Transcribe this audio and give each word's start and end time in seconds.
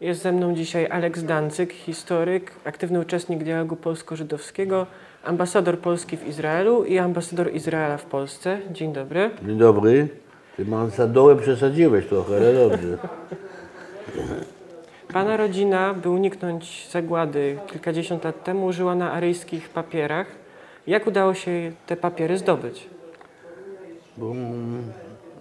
Jest 0.00 0.22
ze 0.22 0.32
mną 0.32 0.54
dzisiaj 0.54 0.86
Aleks 0.86 1.22
Dancyk, 1.22 1.72
historyk, 1.72 2.52
aktywny 2.64 3.00
uczestnik 3.00 3.44
dialogu 3.44 3.76
polsko-żydowskiego, 3.76 4.86
ambasador 5.24 5.78
Polski 5.78 6.16
w 6.16 6.28
Izraelu 6.28 6.84
i 6.84 6.98
ambasador 6.98 7.54
Izraela 7.54 7.96
w 7.96 8.04
Polsce. 8.04 8.58
Dzień 8.70 8.92
dobry. 8.92 9.30
Dzień 9.46 9.58
dobry. 9.58 10.08
Ty 10.56 10.62
ambasadorem 10.62 11.38
przesadziłeś 11.38 12.06
trochę, 12.06 12.36
ale 12.36 12.54
dobrze. 12.54 12.98
Pana 15.12 15.36
rodzina, 15.36 15.94
by 15.94 16.10
uniknąć 16.10 16.88
zagłady 16.90 17.58
kilkadziesiąt 17.66 18.24
lat 18.24 18.44
temu, 18.44 18.72
żyła 18.72 18.94
na 18.94 19.12
aryjskich 19.12 19.68
papierach. 19.68 20.26
Jak 20.86 21.06
udało 21.06 21.34
się 21.34 21.72
te 21.86 21.96
papiery 21.96 22.38
zdobyć? 22.38 22.86
Bo 24.16 24.30
mm, 24.30 24.82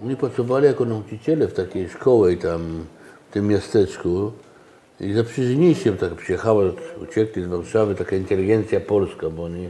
oni 0.03 0.15
pracowali 0.15 0.65
jako 0.65 0.85
nauczyciele 0.85 1.47
w 1.47 1.53
takiej 1.53 1.89
szkole 1.89 2.35
tam 2.35 2.85
w 3.29 3.33
tym 3.33 3.47
miasteczku 3.47 4.31
i 4.99 5.13
zaprzyjaźnili 5.13 5.75
się, 5.75 5.97
tak 5.97 6.15
przyjechała, 6.15 6.63
uciekli 7.03 7.43
z 7.43 7.47
Warszawy, 7.47 7.95
taka 7.95 8.15
inteligencja 8.15 8.79
polska, 8.79 9.29
bo 9.29 9.43
oni 9.43 9.69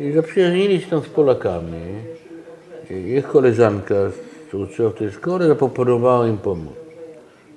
i 0.00 0.12
zaprzyjaźnili 0.12 0.80
się 0.80 0.90
tam 0.90 1.00
z 1.00 1.08
Polakami. 1.08 1.80
I 2.90 2.94
ich 2.94 3.28
koleżanka, 3.28 3.94
uczyła 4.52 4.90
w 4.90 4.94
tej 4.94 5.10
szkole, 5.10 5.48
zaproponowała 5.48 6.26
im 6.26 6.38
pomóc. 6.38 6.72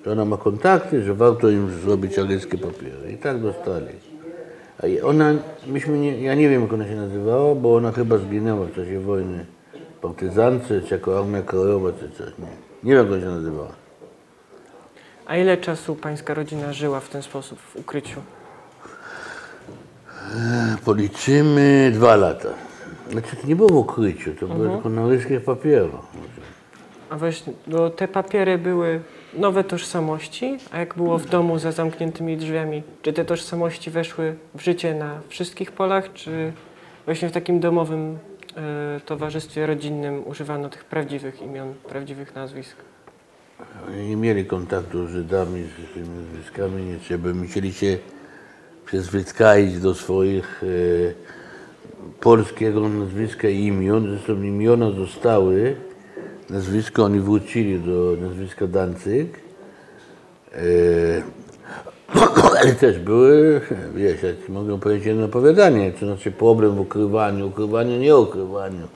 Że 0.05 0.11
ona 0.11 0.25
ma 0.25 0.37
kontakty, 0.37 1.03
że 1.03 1.13
warto 1.13 1.49
im 1.49 1.69
zrobić 1.69 2.19
aryjskie 2.19 2.57
papiery. 2.57 3.11
I 3.13 3.17
tak 3.17 3.41
dostali. 3.41 3.93
A 4.79 5.05
ona, 5.05 5.33
myśmy 5.67 5.97
nie, 5.97 6.21
ja 6.21 6.35
nie 6.35 6.49
wiem 6.49 6.61
jak 6.61 6.73
ona 6.73 6.87
się 6.87 6.95
nazywała, 6.95 7.55
bo 7.55 7.75
ona 7.75 7.91
chyba 7.91 8.17
zginęła 8.17 8.65
w 8.65 8.75
czasie 8.75 8.99
wojny 8.99 9.45
partyzance, 10.01 10.81
czy 10.81 10.93
jako 10.93 11.19
armia 11.19 11.41
krajowa, 11.41 11.91
czy 11.91 12.09
coś. 12.09 12.27
Nie, 12.39 12.45
nie 12.83 12.95
wiem 12.95 12.97
jak 12.97 13.07
ona 13.07 13.21
się 13.21 13.29
nazywała. 13.29 13.80
A 15.25 15.37
ile 15.37 15.57
czasu 15.57 15.95
pańska 15.95 16.33
rodzina 16.33 16.73
żyła 16.73 16.99
w 16.99 17.09
ten 17.09 17.23
sposób, 17.23 17.59
w 17.59 17.75
ukryciu? 17.75 18.21
Policzymy 20.85 21.91
dwa 21.93 22.15
lata. 22.15 22.49
Znaczy 23.11 23.35
to 23.35 23.47
nie 23.47 23.55
było 23.55 23.69
w 23.69 23.75
ukryciu, 23.75 24.35
to 24.35 24.47
było 24.47 24.73
tylko 24.73 24.89
na 24.89 25.07
ryskich 25.07 25.43
papierach. 25.43 26.01
A 27.09 27.17
właśnie, 27.17 27.53
bo 27.67 27.89
te 27.89 28.07
papiery 28.07 28.57
były 28.57 29.01
nowe 29.33 29.63
tożsamości, 29.63 30.57
a 30.71 30.79
jak 30.79 30.95
było 30.95 31.17
w 31.17 31.25
domu 31.25 31.59
za 31.59 31.71
zamkniętymi 31.71 32.37
drzwiami, 32.37 32.83
czy 33.01 33.13
te 33.13 33.25
tożsamości 33.25 33.91
weszły 33.91 34.35
w 34.55 34.61
życie 34.61 34.93
na 34.95 35.19
wszystkich 35.27 35.71
polach, 35.71 36.13
czy 36.13 36.53
właśnie 37.05 37.29
w 37.29 37.31
takim 37.31 37.59
domowym 37.59 38.17
e, 38.57 38.99
towarzystwie 39.05 39.65
rodzinnym 39.65 40.27
używano 40.27 40.69
tych 40.69 40.85
prawdziwych 40.85 41.41
imion, 41.41 41.73
prawdziwych 41.89 42.35
nazwisk? 42.35 42.75
Nie 44.07 44.15
mieli 44.15 44.45
kontaktu 44.45 45.07
z 45.07 45.09
Żydami, 45.09 45.63
z 45.63 45.93
tymi 45.93 46.09
nazwiskami, 46.09 46.83
nie 46.83 46.97
trzeba. 46.97 47.33
Musieli 47.33 47.73
się 47.73 47.97
przyzwyczaić 48.85 49.79
do 49.79 49.95
swoich 49.95 50.63
e, 50.63 50.67
polskiego 52.19 52.89
nazwiska 52.89 53.49
i 53.49 53.65
imion. 53.65 54.09
Zresztą 54.09 54.43
imiona 54.43 54.91
zostały, 54.91 55.75
nazwisko 56.49 57.03
oni 57.03 57.19
wrócili 57.19 57.79
do 57.79 58.17
nazwiska 58.21 58.67
Dancyk. 58.67 59.39
E, 60.53 60.61
ale 62.59 62.73
też 62.73 62.99
były, 62.99 63.61
wiesz, 63.95 64.23
jak 64.23 64.49
mogę 64.49 64.79
powiedzieć 64.79 65.05
jedno 65.05 65.25
opowiadanie, 65.25 65.91
to 65.91 66.05
znaczy 66.05 66.31
problem 66.31 66.75
w 66.75 66.79
ukrywaniu, 66.79 67.47
ukrywaniu, 67.47 67.99
nie 67.99 68.17
ukrywaniu. 68.17 68.87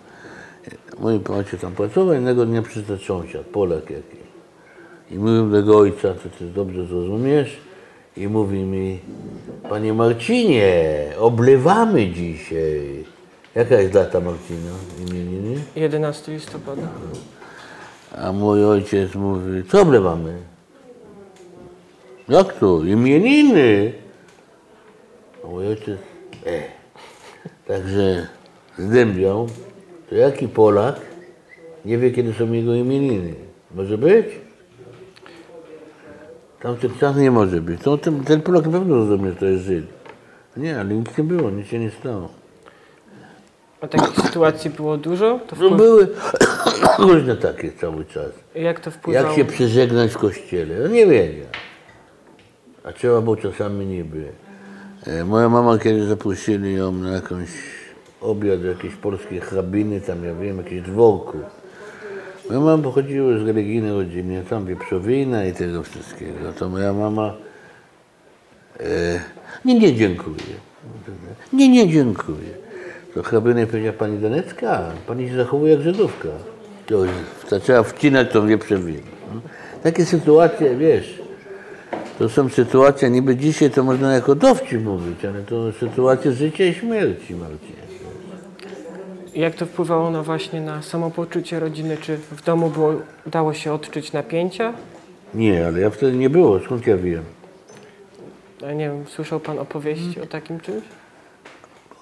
Mój 1.00 1.20
ojciec 1.30 1.62
tam 1.62 1.72
pracował, 1.72 2.14
jednego 2.14 2.46
dnia 2.46 2.62
przyszedł 2.62 3.04
sąsiad, 3.04 3.46
Polak 3.46 3.90
jakiś. 3.90 4.25
I 5.12 5.20
mówił 5.20 5.50
do 5.50 5.58
jego 5.58 5.78
ojca, 5.78 6.14
to 6.14 6.30
ty 6.40 6.46
dobrze 6.46 6.86
zrozumiesz, 6.86 7.58
i 8.18 8.28
mówi 8.28 8.60
mi, 8.60 9.00
panie 9.70 9.94
Marcinie, 9.94 10.94
oblewamy 11.20 12.10
dzisiaj. 12.10 13.06
Jaka 13.56 13.76
jest 13.76 13.94
data 13.94 14.20
Marcina 14.20 14.72
imieniny? 15.08 15.62
11 15.76 16.32
listopada. 16.32 16.82
A 18.18 18.32
mój 18.32 18.66
ojciec 18.66 19.16
mówi, 19.16 19.64
co 19.72 19.82
oblewamy? 19.82 20.38
Jak 22.30 22.54
to? 22.54 22.84
Imieniny. 22.84 23.94
A 25.44 25.48
mój 25.48 25.68
ojciec, 25.68 26.00
e. 26.46 26.64
Także 27.68 28.28
zdębiał, 28.78 29.48
to 30.10 30.16
jaki 30.16 30.48
Polak 30.48 31.02
nie 31.86 31.98
wie, 31.98 32.12
kiedy 32.12 32.34
są 32.34 32.52
jego 32.52 32.76
imieniny? 32.76 33.34
Może 33.76 33.98
być? 33.98 34.26
Tamtych 36.66 36.98
czas 36.98 37.18
nie 37.18 37.32
może 37.32 37.62
być. 37.62 37.82
To 37.82 37.98
ten, 37.98 38.24
ten 38.24 38.42
Polak 38.42 38.66
na 38.66 38.72
pewno 38.72 38.96
rozumie, 38.96 39.30
że 39.30 39.36
to 39.36 39.46
jest 39.46 39.64
Żyd. 39.64 39.86
Nie, 40.58 40.80
ale 40.80 40.94
nic 40.94 41.18
nie 41.18 41.24
było, 41.24 41.52
nic 41.52 41.68
się 41.68 41.80
nie 41.80 41.92
stało. 41.92 42.30
A 43.82 43.88
takich 43.88 44.26
sytuacji 44.26 44.70
było 44.70 44.98
dużo? 44.98 45.40
To 45.48 45.56
No 45.60 45.66
wpływ... 45.68 45.78
były 45.78 46.08
różne 47.14 47.36
takie 47.36 47.72
cały 47.72 48.06
czas. 48.06 48.32
Jak 48.56 48.80
to 48.80 48.92
wpływało? 48.92 49.28
Jak 49.28 49.36
się 49.36 49.46
przeżegnać 49.46 50.12
w 50.12 50.18
kościele? 50.18 50.76
No 50.80 50.88
nie 50.88 51.06
wiedział. 51.08 51.48
A 52.84 52.92
trzeba 52.92 53.22
było 53.22 53.36
czasami 53.36 53.86
niby. 53.86 54.28
E, 55.08 55.26
Moja 55.26 55.50
mama 55.50 55.78
kiedyś 55.80 56.04
zaprosili 56.04 56.74
ją 56.76 56.92
na 56.92 57.12
jakąś 57.12 57.50
obiad 58.22 58.62
do 58.62 58.68
jakiejś 58.68 58.96
polskiej 58.96 59.40
hrabiny, 59.40 60.02
tam 60.02 60.24
ja 60.24 60.36
wiem, 60.36 60.58
jakieś 60.58 60.82
dworku. 60.82 61.38
Moja 62.48 62.60
mama 62.60 62.84
pochodziła 62.84 63.38
z 63.38 63.42
religijnej 63.42 63.92
rodziny, 63.92 64.44
tam 64.50 64.66
wieprzowina 64.66 65.46
i 65.46 65.54
tego 65.54 65.84
wszystkiego. 65.84 66.54
To 66.60 66.70
moja 66.70 66.94
mama 66.94 67.34
e, 68.80 69.20
nie, 69.66 69.80
nie 69.80 69.96
dziękuję. 69.96 70.56
Nie, 71.54 71.70
nie 71.70 71.90
dziękuję. 71.90 72.50
To 73.14 73.24
hrabina 73.24 73.66
powiedziała, 73.66 73.94
pani 73.94 74.18
Danecka, 74.18 74.92
pani 75.08 75.30
się 75.30 75.36
zachowuje 75.36 75.74
jak 75.74 75.82
Żydówka. 75.82 76.30
To 76.86 77.04
zaczęła 77.50 77.84
wcinać 77.84 78.32
tą 78.32 78.48
wieprzowinę. 78.48 79.00
Takie 79.84 80.06
sytuacje, 80.06 80.76
wiesz, 80.76 81.22
to 82.20 82.30
są 82.30 82.50
sytuacje, 82.50 83.10
niby 83.10 83.36
dzisiaj 83.36 83.72
to 83.72 83.84
można 83.84 84.14
jako 84.14 84.36
dowcip 84.36 84.82
mówić, 84.84 85.26
ale 85.26 85.42
to 85.42 85.72
sytuacje 85.72 86.32
życia 86.32 86.66
i 86.66 86.74
śmierci, 86.74 87.36
Marcin. 87.36 87.85
Jak 89.36 89.56
to 89.56 89.66
wpływało 89.66 90.12
na 90.12 90.24
właśnie 90.24 90.62
na 90.62 90.82
samopoczucie 90.82 91.60
rodziny? 91.60 91.98
Czy 91.98 92.18
w 92.18 92.44
domu 92.44 92.70
było, 92.70 92.94
dało 93.26 93.54
się 93.54 93.74
odczuć 93.74 94.14
napięcia? 94.14 94.74
Nie, 95.34 95.68
ale 95.68 95.80
ja 95.80 95.90
wtedy 95.90 96.18
nie 96.18 96.30
było, 96.30 96.60
skąd 96.60 96.88
ja 96.88 96.98
wiem? 96.98 97.24
Ja 98.62 98.74
nie 98.74 98.90
wiem, 98.90 99.06
słyszał 99.08 99.40
pan 99.40 99.60
opowieści 99.60 100.22
o 100.22 100.26
takim 100.26 100.60
czymś? 100.60 100.84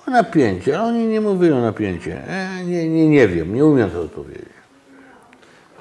O 0.08 0.12
napięcie, 0.12 0.80
ale 0.80 0.88
oni 0.88 1.06
nie 1.06 1.22
mówili 1.22 1.54
o 1.54 1.62
napięcie. 1.62 2.28
E, 2.28 2.64
nie, 2.66 2.90
nie, 2.90 3.08
nie 3.08 3.28
wiem, 3.28 3.56
nie 3.56 3.66
umiem 3.66 3.90
to 3.90 4.02
odpowiedzieć. 4.02 4.54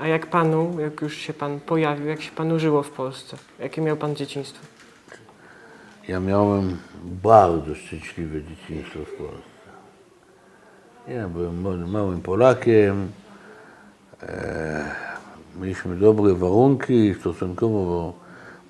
A 0.01 0.07
jak 0.09 0.27
panu, 0.27 0.81
jak 0.81 1.03
już 1.03 1.17
się 1.17 1.33
pan 1.33 1.61
pojawił, 1.61 2.07
jak 2.07 2.23
się 2.23 2.31
panu 2.31 2.59
żyło 2.59 2.83
w 2.83 2.91
Polsce? 2.91 3.37
Jakie 3.59 3.81
miał 3.81 3.97
pan 3.97 4.17
dzieciństwo? 4.17 4.67
Ja 6.09 6.21
miałem 6.21 6.77
bardzo 7.05 7.75
szczęśliwe 7.75 8.43
dzieciństwo 8.43 8.99
w 8.99 9.13
Polsce. 9.13 9.52
Ja 11.09 11.29
byłem 11.29 11.61
małym- 11.61 11.91
Polakiem. 12.21 13.09
E, 14.23 14.85
mieliśmy 15.61 15.97
dobre 15.97 16.35
warunki 16.35 17.15
stosunkowo, 17.21 18.13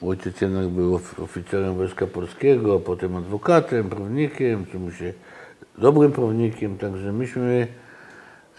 bo 0.01 0.09
ojciec 0.09 0.41
jednak 0.41 0.69
był 0.69 0.95
of- 0.95 1.21
oficerem 1.21 1.75
Wojska 1.75 2.07
Polskiego, 2.07 2.77
a 2.77 2.79
potem 2.79 3.17
adwokatem, 3.17 3.89
prawnikiem, 3.91 4.65
się 4.93 5.13
dobrym 5.79 6.13
prawnikiem, 6.13 6.79
także 6.79 7.13
myśmy 7.13 7.67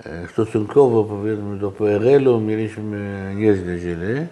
e, 0.05 0.27
stosunkowo 0.27 1.03
powiedzmy 1.03 1.57
do 1.57 1.71
PRL-u 1.71 2.39
mieliśmy 2.41 3.31
nieźle 3.35 3.79
źle. 3.79 4.27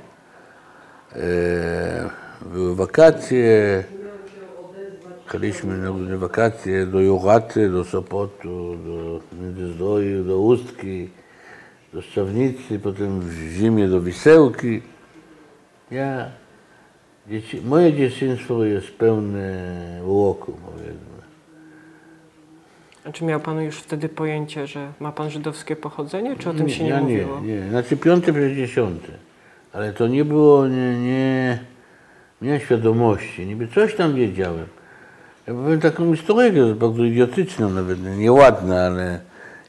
Były 2.54 2.76
wakacje, 2.76 3.84
Jechaliśmy 5.34 5.78
na 5.78 5.90
różne 5.90 6.18
wakacje 6.18 6.86
do 6.86 7.02
Joraty, 7.02 7.70
do 7.70 7.84
Sopotu, 7.84 8.78
do 8.86 9.20
Międzyzdroju, 9.42 10.24
do 10.24 10.40
Ustki, 10.40 11.10
do 11.94 12.02
Szczawnicy, 12.02 12.80
potem 12.80 13.20
w 13.20 13.32
zimie 13.32 13.88
do 13.88 14.02
Wisełki. 14.02 14.82
Ja, 15.92 16.26
dzieci, 17.28 17.62
moje 17.62 17.94
dzieciństwo 17.94 18.64
jest 18.64 18.92
pełne 18.92 20.02
uroku, 20.06 20.54
powiedzmy. 20.66 21.22
A 23.06 23.12
czy 23.12 23.26
miał 23.26 23.40
pan 23.40 23.62
już 23.62 23.78
wtedy 23.78 24.10
pojęcie, 24.10 24.68
że 24.68 24.92
ma 25.00 25.12
pan 25.12 25.30
żydowskie 25.30 25.76
pochodzenie, 25.76 26.36
czy 26.36 26.50
o 26.50 26.54
tym 26.54 26.70
się 26.70 26.84
nie 26.84 26.90
ja 26.90 27.02
mówiło? 27.02 27.42
Nie, 27.42 27.56
nie, 27.56 27.70
znaczy 27.70 27.98
piąte 27.98 28.34
przez 28.34 28.54
dziesiąte. 28.54 29.12
Ale 29.74 29.94
to 29.94 30.08
nie 30.08 30.26
było, 30.26 30.68
nie, 30.68 31.00
nie, 31.00 31.60
nie 32.42 32.48
miałem 32.48 32.62
świadomości, 32.62 33.46
niby 33.46 33.68
coś 33.68 33.96
tam 33.96 34.16
wiedziałem. 34.16 34.66
Ja 35.52 35.58
powiem 35.58 35.80
taką 35.80 36.16
historyjkę, 36.16 36.76
bardzo 36.76 37.04
idiotyczną 37.04 37.70
nawet, 37.70 38.18
nieładna, 38.18 38.86
ale 38.86 39.20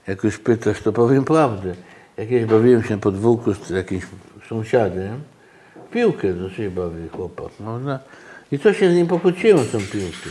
jak 0.07 0.25
już 0.25 0.39
pytasz, 0.39 0.81
to 0.81 0.93
powiem 0.93 1.25
prawdę. 1.25 1.75
Jakieś 2.17 2.45
bawiłem 2.45 2.83
się 2.83 2.95
na 2.95 3.01
podwórku 3.01 3.55
z 3.55 3.71
jakimś 3.71 4.05
sąsiadem, 4.49 5.21
piłkę 5.93 6.35
do 6.35 6.51
siebie 6.51 6.71
bawi 6.71 7.09
chłopak. 7.09 7.53
No, 7.61 7.79
no. 7.79 7.99
I 8.53 8.59
to 8.59 8.73
się 8.73 8.91
z 8.91 8.95
nim 8.95 9.07
pokłóciłem 9.07 9.67
tą 9.67 9.79
piłkę. 9.79 10.31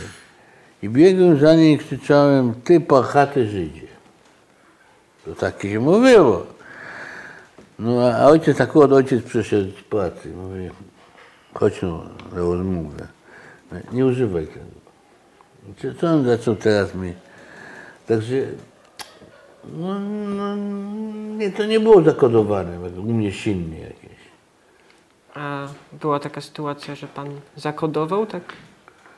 I 0.82 0.88
biegłem 0.88 1.38
za 1.38 1.54
nim 1.54 1.74
i 1.74 1.78
krzyczałem, 1.78 2.54
ty 2.64 2.80
parchaty 2.80 3.46
Żydzie. 3.46 3.86
To 5.24 5.34
tak 5.34 5.62
się 5.62 5.80
mówiło. 5.80 6.46
No 7.78 8.10
a 8.10 8.26
ojciec, 8.26 8.60
akurat 8.60 8.92
ojciec 8.92 9.24
przyszedł 9.24 9.70
z 9.80 9.82
pracy. 9.82 10.28
Mówi, 10.28 10.70
chodź 11.54 11.82
no, 11.82 12.04
na 12.32 12.38
rozmowę. 12.38 13.08
Nie 13.92 14.06
używaj 14.06 14.46
tego. 14.46 14.82
Co- 15.82 15.94
Co 16.00 16.06
on 16.06 16.24
zaczął 16.24 16.56
teraz 16.56 16.94
mi? 16.94 17.12
Także, 18.06 18.36
no, 19.74 20.00
no 20.28 20.56
nie, 21.36 21.50
to 21.50 21.66
nie 21.66 21.80
było 21.80 22.02
zakodowane, 22.02 22.78
według 22.78 23.06
mnie 23.06 23.32
silnie 23.32 23.78
jakieś. 23.80 24.12
A 25.34 25.66
była 25.92 26.20
taka 26.20 26.40
sytuacja, 26.40 26.94
że 26.94 27.06
pan 27.06 27.28
zakodował 27.56 28.26
tak 28.26 28.42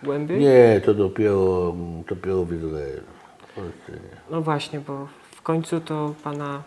głębiej? 0.03 0.41
Nie, 0.41 0.81
to 0.85 0.95
dopiero, 0.95 1.75
dopiero 2.09 2.45
w 2.45 2.53
Izraelu. 2.53 3.03
W 3.49 3.55
Polsce 3.55 3.93
nie. 3.93 4.17
No 4.31 4.41
właśnie, 4.43 4.81
bo 4.81 5.09
w 5.31 5.43
końcu 5.43 5.81
to 5.81 6.15
pana 6.25 6.63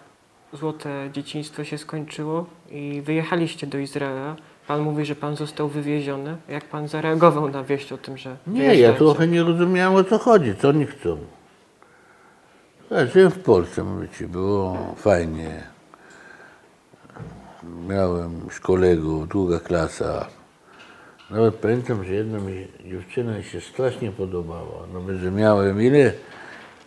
złote 0.53 1.09
dzieciństwo 1.13 1.63
się 1.63 1.77
skończyło 1.77 2.45
i 2.71 3.01
wyjechaliście 3.01 3.67
do 3.67 3.77
Izraela. 3.77 4.35
Pan 4.67 4.81
mówi, 4.81 5.05
że 5.05 5.15
pan 5.15 5.35
został 5.35 5.67
wywieziony. 5.67 6.37
Jak 6.49 6.65
pan 6.65 6.87
zareagował 6.87 7.49
na 7.49 7.63
wieść 7.63 7.93
o 7.93 7.97
tym, 7.97 8.17
że 8.17 8.37
Nie, 8.47 8.75
ja 8.75 8.93
trochę 8.93 9.27
nie 9.27 9.43
rozumiałem 9.43 9.95
o 9.95 10.03
co 10.03 10.17
chodzi, 10.17 10.55
co 10.55 10.69
oni 10.69 10.85
chcą. 10.85 11.17
Ja 12.91 13.05
żyłem 13.05 13.31
w 13.31 13.39
Polsce, 13.39 13.83
mówię 13.83 14.07
ci, 14.17 14.27
było 14.27 14.77
fajnie. 14.95 15.63
Miałem 17.87 18.41
kolegów, 18.61 19.27
druga 19.27 19.59
klasa. 19.59 20.27
Nawet 21.29 21.55
pamiętam, 21.55 22.05
że 22.05 22.13
jedna 22.13 22.39
mi 22.39 22.67
dziewczyna 22.85 23.43
się 23.43 23.61
strasznie 23.61 24.11
podobała. 24.11 24.87
Nawet, 24.93 25.17
że 25.17 25.31
miałem 25.31 25.81
ile? 25.81 26.13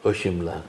8 0.04 0.42
lat. 0.42 0.68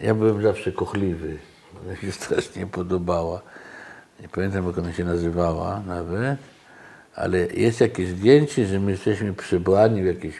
Ja 0.00 0.14
byłem 0.14 0.42
zawsze 0.42 0.72
kochliwy. 0.72 1.38
Ona 1.84 1.96
się 1.96 2.12
strasznie 2.22 2.66
podobała. 2.66 3.40
Nie 4.20 4.28
pamiętam, 4.28 4.66
jak 4.66 4.78
ona 4.78 4.92
się 4.92 5.04
nazywała 5.04 5.80
nawet. 5.86 6.38
Ale 7.14 7.38
jest 7.38 7.80
jakieś 7.80 8.08
zdjęcie, 8.08 8.66
że 8.66 8.80
my 8.80 8.90
jesteśmy 8.90 9.32
przebrani 9.34 10.02
w 10.02 10.06
jakieś, 10.06 10.34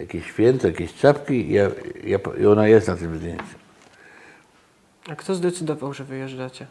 jakieś 0.00 0.26
święto, 0.26 0.66
jakieś 0.66 0.94
czapki 0.94 1.50
i, 1.50 1.52
ja, 1.52 1.70
ja, 2.04 2.18
i 2.40 2.46
ona 2.46 2.68
jest 2.68 2.88
na 2.88 2.96
tym 2.96 3.16
zdjęciu. 3.18 3.44
A 5.10 5.16
kto 5.16 5.34
zdecydował, 5.34 5.94
że 5.94 6.04
wyjeżdżacie? 6.04 6.66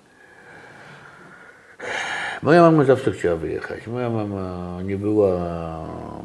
Moja 2.43 2.61
mama 2.61 2.83
zawsze 2.83 3.11
chciała 3.11 3.35
wyjechać. 3.35 3.87
Moja 3.87 4.09
mama 4.09 4.77
nie 4.83 4.97
była, 4.97 5.29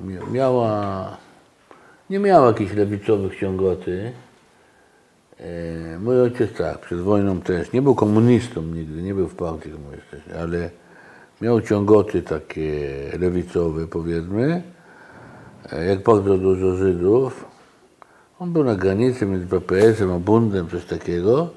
mia- 0.05 0.31
miała, 0.33 1.17
nie 2.11 2.19
miała 2.19 2.47
jakichś 2.47 2.73
lewicowych 2.73 3.39
ciągoty. 3.41 4.13
E, 5.41 5.99
Mój 5.99 6.21
ojciec 6.21 6.53
tak, 6.53 6.79
przed 6.79 7.01
wojną 7.01 7.41
też, 7.41 7.73
nie 7.73 7.83
był 7.83 7.95
komunistą 7.95 8.63
nigdy, 8.63 9.03
nie 9.03 9.15
był 9.15 9.29
w 9.29 9.35
partii 9.35 9.71
komunistycznej, 9.71 10.39
ale 10.39 10.71
miał 11.41 11.61
ciągoty 11.61 12.23
takie 12.23 12.89
lewicowe 13.19 13.87
powiedzmy, 13.87 14.63
E, 15.73 15.85
jak 15.85 16.03
bardzo 16.03 16.39
dużo 16.39 16.77
Żydów. 16.77 17.45
On 18.39 18.53
był 18.53 18.65
na 18.65 18.75
granicy 18.75 19.27
między 19.27 19.47
PPS-em 19.47 20.13
a 20.13 20.19
Bundem, 20.19 20.69
coś 20.69 20.85
takiego. 20.85 21.49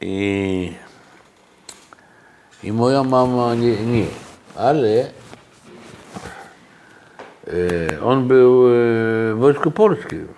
I 0.00 0.72
i 2.62 2.72
moja 2.72 3.02
mama 3.02 3.54
nie, 3.54 3.86
nie. 3.86 4.06
ale 4.56 5.10
e, 7.46 8.02
on 8.02 8.28
był 8.28 8.66
e, 8.66 8.70
w 9.34 9.36
Wojsku 9.38 9.70
Polskim. 9.70 10.28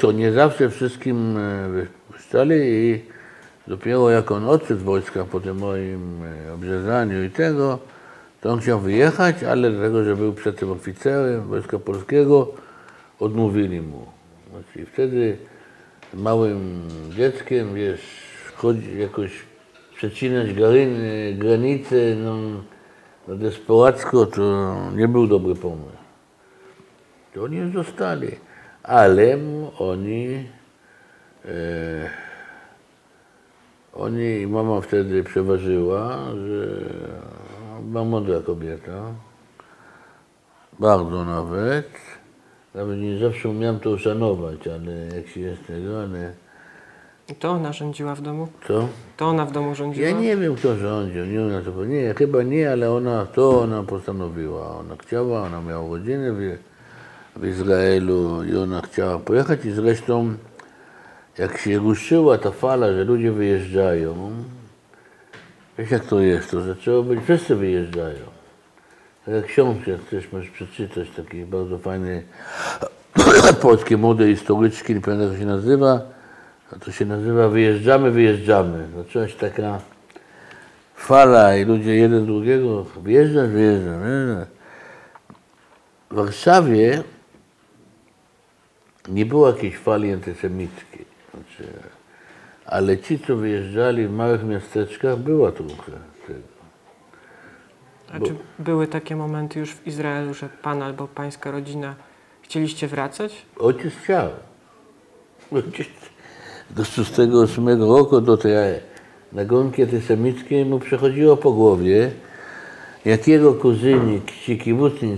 To 0.00 0.12
nie 0.12 0.32
zawsze 0.32 0.70
wszystkim 0.70 1.36
e, 1.36 1.68
wypuszczali 1.68 2.56
i 2.60 3.04
dopiero 3.66 4.10
jak 4.10 4.30
on 4.30 4.44
odszedł 4.44 4.80
z 4.80 4.82
wojska 4.82 5.24
po 5.24 5.40
tym 5.40 5.58
moim 5.58 6.22
e, 6.48 6.52
obrzezaniu 6.52 7.24
i 7.24 7.30
tego, 7.30 7.78
to 8.40 8.50
on 8.50 8.60
chciał 8.60 8.80
wyjechać, 8.80 9.42
ale 9.44 9.70
dlatego, 9.70 10.04
że 10.04 10.16
był 10.16 10.32
przedtem 10.32 10.70
oficerem 10.70 11.42
Wojska 11.48 11.78
Polskiego, 11.78 12.52
odmówili 13.18 13.80
mu. 13.80 14.06
Znaczy, 14.50 14.86
wtedy 14.92 15.36
małym 16.14 16.88
dzieckiem, 17.16 17.74
wiesz, 17.74 18.00
chodzi 18.54 18.98
jakoś 18.98 19.30
przecinać 19.96 20.48
granice, 21.38 21.96
no, 22.16 22.36
no 23.28 23.36
desperacko, 23.36 24.26
to 24.26 24.76
nie 24.96 25.08
był 25.08 25.26
dobry 25.26 25.54
pomysł. 25.54 26.00
To 27.34 27.42
oni 27.42 27.72
zostali, 27.72 28.28
ale 28.82 29.38
oni, 29.78 30.48
e, 31.44 32.10
oni, 33.94 34.46
mama 34.46 34.80
wtedy 34.80 35.24
przeważyła, 35.24 36.16
że 36.46 36.66
była 37.82 38.04
mądra 38.04 38.40
kobieta, 38.40 39.02
bardzo 40.78 41.24
nawet, 41.24 41.88
nawet 42.74 42.98
nie 42.98 43.18
zawsze 43.18 43.48
umiałem 43.48 43.80
to 43.80 43.90
uszanować, 43.90 44.68
ale 44.68 45.16
jak 45.16 45.28
się 45.28 45.40
jest 45.40 45.66
tego, 45.66 46.02
ale 46.02 46.32
I 47.28 47.34
to 47.34 47.50
ona 47.50 47.72
rządziła 47.72 48.14
w 48.14 48.22
domu? 48.22 48.48
co? 48.68 48.88
To 49.16 49.28
ona 49.28 49.46
w 49.46 49.52
domu 49.52 49.74
rządziła? 49.74 50.08
Ja 50.08 50.20
nie 50.20 50.36
wiem, 50.36 50.56
kto 50.56 50.76
rządził, 50.76 51.26
nie 51.26 51.40
umiem 51.40 51.64
to. 51.64 51.84
Nie, 51.84 52.14
chyba 52.14 52.42
nie, 52.42 52.72
ale 52.72 52.92
ona, 52.92 53.26
to 53.26 53.60
ona 53.60 53.82
postanowiła. 53.82 54.78
Ona 54.78 54.96
chciała, 54.96 55.42
ona 55.42 55.60
miała 55.60 55.88
rodzinę 55.88 56.32
w, 56.32 56.58
w 57.40 57.46
Izraelu 57.46 58.44
i 58.44 58.56
ona 58.56 58.80
chciała 58.80 59.18
pojechać 59.18 59.64
i 59.64 59.70
zresztą 59.70 60.34
jak 61.38 61.58
się 61.58 61.78
ruszyła 61.78 62.38
ta 62.38 62.50
fala, 62.50 62.92
że 62.92 63.04
ludzie 63.04 63.32
wyjeżdżają, 63.32 64.32
wiesz 65.78 65.90
jak 65.90 66.04
to 66.04 66.20
jest, 66.20 66.50
to 66.50 66.60
zaczęło 66.60 67.02
być, 67.02 67.20
wszyscy 67.24 67.56
wyjeżdżają. 67.56 68.24
Tak 69.24 69.34
jak 69.34 69.46
książkę 69.46 69.98
chcesz, 70.06 70.32
możesz 70.32 70.50
przeczytać, 70.50 71.08
takiej 71.16 71.46
bardzo 71.46 71.78
fajnej 71.78 72.22
polskiej 73.62 73.98
młodej 73.98 74.36
historyczki, 74.36 74.94
nie 74.94 75.00
pamiętam 75.00 75.28
jak 75.30 75.38
się 75.38 75.46
nazywa, 75.46 76.00
a 76.72 76.78
to 76.78 76.92
się 76.92 77.04
nazywa 77.04 77.48
Wyjeżdżamy, 77.48 78.10
wyjeżdżamy. 78.10 78.86
Zaczęła 78.96 79.28
się 79.28 79.36
taka 79.36 79.80
fala 80.96 81.56
i 81.56 81.64
ludzie 81.64 81.94
jeden 81.94 82.26
drugiego 82.26 82.84
wyjeżdża, 82.84 83.46
wyjeżdża, 83.46 83.98
wyjeżdża. 83.98 84.46
W 86.10 86.14
Warszawie 86.14 87.02
nie 89.08 89.26
było 89.26 89.46
jakiejś 89.50 89.76
fali 89.76 90.12
antysemickiej. 90.12 91.04
Znaczy, 91.34 91.72
ale 92.66 92.98
ci, 92.98 93.18
co 93.18 93.36
wyjeżdżali 93.36 94.06
w 94.06 94.12
małych 94.12 94.44
miasteczkach, 94.44 95.18
była 95.18 95.52
trochę 95.52 95.92
tego. 96.26 96.60
A 98.12 98.20
czy 98.20 98.34
były 98.58 98.86
takie 98.86 99.16
momenty 99.16 99.58
już 99.58 99.74
w 99.74 99.86
Izraelu, 99.86 100.34
że 100.34 100.48
pan 100.62 100.82
albo 100.82 101.08
pańska 101.08 101.50
rodzina 101.50 101.94
chcieliście 102.42 102.88
wracać? 102.88 103.46
Ojciec 103.58 103.94
chciał. 103.94 104.30
Ojciec 105.52 105.88
do 106.70 106.82
6-8 106.82 107.88
roku 107.88 108.20
do 108.20 108.36
tej 108.36 108.52
nagonki 109.32 109.82
antysemickiej 109.82 110.64
mu 110.64 110.78
przechodziło 110.78 111.36
po 111.36 111.52
głowie, 111.52 112.10
jak 113.04 113.28
jego 113.28 113.54
kuzyni, 113.54 114.20
ci 114.44 114.58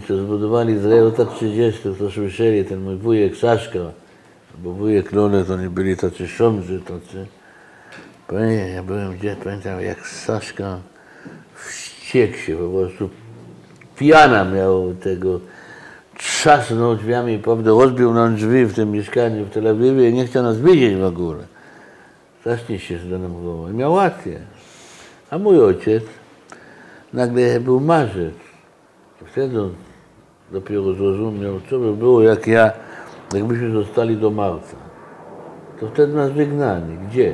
co 0.09 0.17
zbudowali 0.17 0.79
w 0.79 0.85
latach 0.85 1.35
30, 1.35 1.81
to 1.99 2.11
słyszeli, 2.11 2.65
ten 2.65 2.81
mój 2.81 2.97
wujek 2.97 3.37
Saszka, 3.37 3.79
bo 4.59 4.73
wujek 4.73 5.13
Lole, 5.13 5.45
to 5.45 5.57
nie 5.57 5.71
byli 5.71 5.97
tacy 5.97 6.29
szomży, 6.29 6.81
tacy. 6.81 7.27
Pamiętam, 8.27 8.69
ja 8.69 8.83
byłem 8.83 9.17
gdzie, 9.17 9.37
pamiętam 9.45 9.81
jak 9.81 10.07
Saszka 10.07 10.79
wściekł 11.55 12.37
się 12.37 12.57
po 12.57 12.69
prostu. 12.69 13.11
Pijana 13.97 14.45
miał 14.45 14.95
tego, 14.95 15.41
trzasnął 16.19 16.97
drzwiami, 16.97 17.39
prawda, 17.39 17.71
rozbił 17.71 18.15
nam 18.15 18.37
drzwi 18.37 18.65
w 18.65 18.75
tym 18.75 18.91
mieszkaniu 18.91 19.45
w 19.45 19.51
Tel 19.51 19.69
Awiwie 19.69 20.11
i 20.11 20.13
nie 20.13 20.27
chciał 20.27 20.43
nas 20.43 20.61
widzieć 20.61 20.97
w 20.97 21.05
ogóle. 21.05 21.45
Strasznie 22.41 22.79
się 22.79 22.99
zdenerwował 22.99 23.69
i 23.69 23.73
miał 23.73 23.97
rację. 23.97 24.41
A 25.31 25.39
mój 25.39 25.61
ojciec 25.61 26.05
nagle 27.13 27.61
był 27.61 27.81
marzec. 27.81 28.35
Wtedy 29.25 29.59
dopiero 30.53 30.95
zrozumiał, 30.95 31.61
co 31.71 31.79
by 31.79 31.93
było, 31.97 32.23
jak 32.23 32.47
ja, 32.47 32.73
jakbyśmy 33.35 33.71
zostali 33.71 34.17
do 34.17 34.31
marca. 34.31 34.77
To 35.81 35.89
wtedy 35.89 36.15
nas 36.15 36.31
wygnali. 36.31 36.99
Gdzie? 37.09 37.33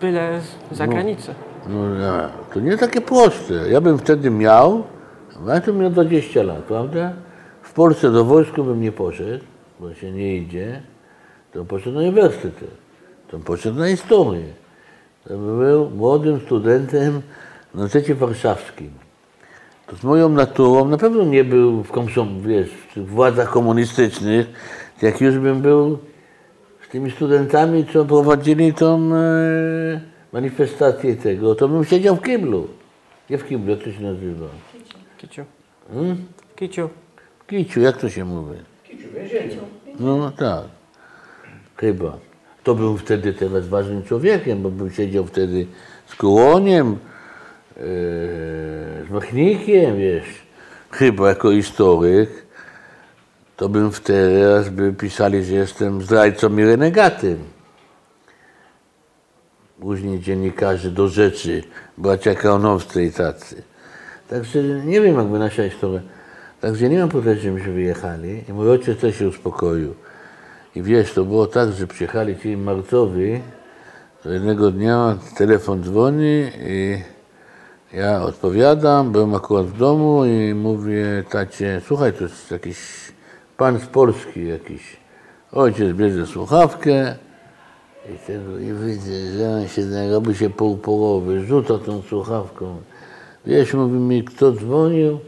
Byle 0.00 0.40
za 0.72 0.86
granicę. 0.86 1.34
No, 1.68 1.94
ja- 1.94 2.30
to 2.54 2.60
nie 2.60 2.76
takie 2.76 3.00
proste. 3.00 3.54
Ja 3.70 3.80
bym 3.80 3.98
wtedy 3.98 4.30
miał, 4.30 4.82
ja 5.46 5.60
to 5.60 5.72
miał 5.72 5.90
20 5.90 6.42
lat, 6.42 6.58
prawda? 6.62 7.12
W 7.62 7.72
Polsce 7.72 8.10
do 8.10 8.24
wojsku 8.24 8.64
bym 8.64 8.80
nie 8.80 8.92
poszedł, 8.92 9.44
bo 9.80 9.94
się 9.94 10.12
nie 10.12 10.36
idzie. 10.36 10.82
To 11.52 11.64
poszedł 11.64 11.96
na 11.96 12.00
uniwersytet. 12.02 12.70
To 13.28 13.38
poszedł 13.38 13.78
na 13.78 13.88
historię. 13.88 14.44
Był 15.26 15.90
młodym 15.90 16.40
studentem 16.40 17.22
na 17.74 17.80
Uniwersytecie 17.80 18.14
Warszawskim. 18.14 18.90
To 19.86 19.96
z 19.96 20.02
moją 20.04 20.28
naturą 20.28 20.88
na 20.88 20.98
pewno 20.98 21.24
nie 21.24 21.44
był 21.44 21.82
w, 21.82 21.90
komsom, 21.90 22.42
wiesz, 22.42 22.70
w 22.70 22.94
tych 22.94 23.06
władzach 23.06 23.50
komunistycznych, 23.50 24.46
jak 25.02 25.20
już 25.20 25.38
bym 25.38 25.62
był 25.62 25.98
z 26.88 26.90
tymi 26.90 27.10
studentami, 27.10 27.86
co 27.92 28.04
prowadzili 28.04 28.74
tą 28.74 29.14
e, 29.14 30.00
manifestację 30.32 31.16
tego, 31.16 31.54
to 31.54 31.68
bym 31.68 31.84
siedział 31.84 32.16
w 32.16 32.22
kiblu. 32.22 32.68
Nie 33.30 33.38
w 33.38 33.46
kiblu, 33.46 33.70
jak 33.70 33.82
to 33.82 33.92
się 33.92 34.02
nazywa? 34.02 34.46
Kiciu. 35.18 35.44
Hmm? 35.92 36.24
Kiciu. 36.56 36.88
W 37.38 37.46
kiciu, 37.46 37.80
jak 37.80 37.96
to 37.96 38.08
się 38.08 38.24
mówi? 38.24 38.56
No 40.00 40.30
tak, 40.30 40.64
chyba. 41.76 42.18
To 42.64 42.74
był 42.74 42.96
wtedy 42.96 43.32
teraz 43.32 43.68
ważnym 43.68 44.02
człowiekiem, 44.02 44.62
bo 44.62 44.70
był 44.70 44.90
siedział 44.90 45.26
wtedy 45.26 45.66
z 46.06 46.14
Kołoniem, 46.14 46.90
yy, 46.90 47.82
z 49.08 49.10
Machnikiem, 49.10 49.98
wiesz, 49.98 50.26
chyba 50.90 51.28
jako 51.28 51.50
historyk. 51.50 52.30
To 53.56 53.68
bym 53.68 53.92
wtedy 53.92 54.40
teraz 54.40 54.68
by 54.68 54.92
pisali, 54.92 55.44
że 55.44 55.54
jestem 55.54 56.02
zdrajcą 56.02 56.58
i 56.58 56.64
renegatem. 56.64 57.38
Później 59.80 60.20
dziennikarze 60.20 60.90
do 60.90 61.08
rzeczy, 61.08 61.62
bracia 61.98 62.34
Kaunowscy 62.34 63.04
i 63.04 63.12
tacy. 63.12 63.62
Także 64.28 64.62
nie 64.62 65.00
wiem, 65.00 65.16
jakby 65.16 65.38
nasza 65.38 65.68
historia. 65.68 66.00
Także 66.60 66.88
nie 66.88 66.98
mam 66.98 67.08
pretensji, 67.08 67.44
żebyśmy 67.44 67.72
wyjechali. 67.72 68.44
I 68.48 68.52
mój 68.52 68.70
ojciec 68.70 69.00
też 69.00 69.18
się 69.18 69.28
uspokoił. 69.28 69.94
I 70.74 70.82
wiesz, 70.82 71.12
to 71.12 71.24
było 71.24 71.46
tak, 71.46 71.72
że 71.72 71.86
przyjechali 71.86 72.38
ci 72.38 72.56
marcowi, 72.56 73.40
to 74.22 74.30
jednego 74.30 74.70
dnia 74.70 75.18
telefon 75.36 75.82
dzwoni 75.82 76.50
i 76.66 76.98
ja 77.92 78.22
odpowiadam, 78.22 79.12
byłem 79.12 79.34
akurat 79.34 79.66
w 79.66 79.78
domu 79.78 80.24
i 80.24 80.54
mówię 80.54 81.24
tacie, 81.30 81.80
słuchaj, 81.86 82.12
to 82.12 82.24
jest 82.24 82.50
jakiś 82.50 82.78
pan 83.56 83.80
z 83.80 83.86
Polski 83.86 84.48
jakiś. 84.48 84.96
Ojciec 85.52 85.96
bierze 85.96 86.26
słuchawkę 86.26 87.14
i, 88.14 88.26
tego, 88.26 88.58
i 88.58 88.72
widzę, 88.72 89.32
że 89.38 89.50
on 89.50 89.68
się 89.68 90.10
robi 90.10 90.34
się 90.34 90.50
półporowy, 90.50 91.44
rzuca 91.44 91.78
tą 91.78 92.02
słuchawką. 92.02 92.76
Wiesz, 93.46 93.74
mówi 93.74 93.98
mi, 93.98 94.24
kto 94.24 94.52
dzwonił? 94.52 95.18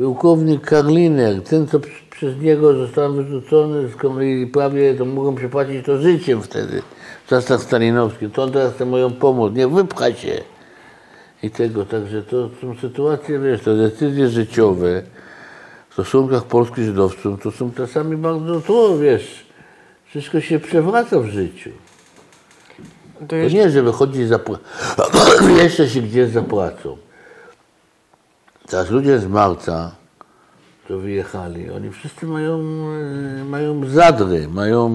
Pułkownik 0.00 0.66
Karliner, 0.66 1.42
ten, 1.42 1.66
co 1.66 1.80
przez 2.10 2.38
niego 2.38 2.74
został 2.74 3.12
wyrzucony 3.12 3.88
z 3.88 3.94
i 4.42 4.46
prawie 4.46 4.94
to 4.94 5.04
mogą 5.04 5.34
przepłacić 5.34 5.86
to 5.86 5.98
życiem 5.98 6.42
wtedy, 6.42 6.82
w 7.24 7.28
czasach 7.28 7.62
stalinowskich. 7.62 8.32
To 8.32 8.42
on 8.42 8.52
teraz 8.52 8.74
chce 8.74 8.86
moją 8.86 9.10
pomoc, 9.10 9.54
nie 9.54 9.68
wypchaj 9.68 10.14
się. 10.14 10.40
I 11.42 11.50
tego, 11.50 11.84
także 11.84 12.22
to 12.22 12.50
są 12.60 12.74
sytuacje, 12.80 13.38
wiesz, 13.38 13.60
to 13.60 13.76
decyzje 13.76 14.28
życiowe 14.28 15.02
w 15.88 15.92
stosunkach 15.92 16.44
polskich 16.44 16.84
żydowców, 16.84 17.42
to 17.42 17.50
są 17.50 17.72
czasami 17.72 18.16
bardzo 18.16 18.60
to, 18.60 18.98
wiesz, 18.98 19.46
wszystko 20.04 20.40
się 20.40 20.58
przewraca 20.58 21.20
w 21.20 21.26
życiu. 21.26 21.70
To 23.18 23.26
To 23.28 23.36
jeszcze, 23.36 23.58
nie, 23.58 23.70
że 23.70 23.82
wychodzi 23.82 24.24
za 24.24 24.38
pracą, 24.38 24.62
jeszcze 25.62 25.88
się 25.88 26.02
gdzieś 26.02 26.30
za 26.30 26.42
pracą. 26.42 26.96
Teraz 28.70 28.90
ludzie 28.90 29.18
z 29.18 29.26
marca, 29.26 29.90
to 30.88 30.98
wyjechali, 30.98 31.70
oni 31.70 31.90
wszyscy 31.90 32.26
mają, 32.26 32.58
e, 33.40 33.44
mają 33.44 33.88
zadry, 33.88 34.48
mają, 34.48 34.90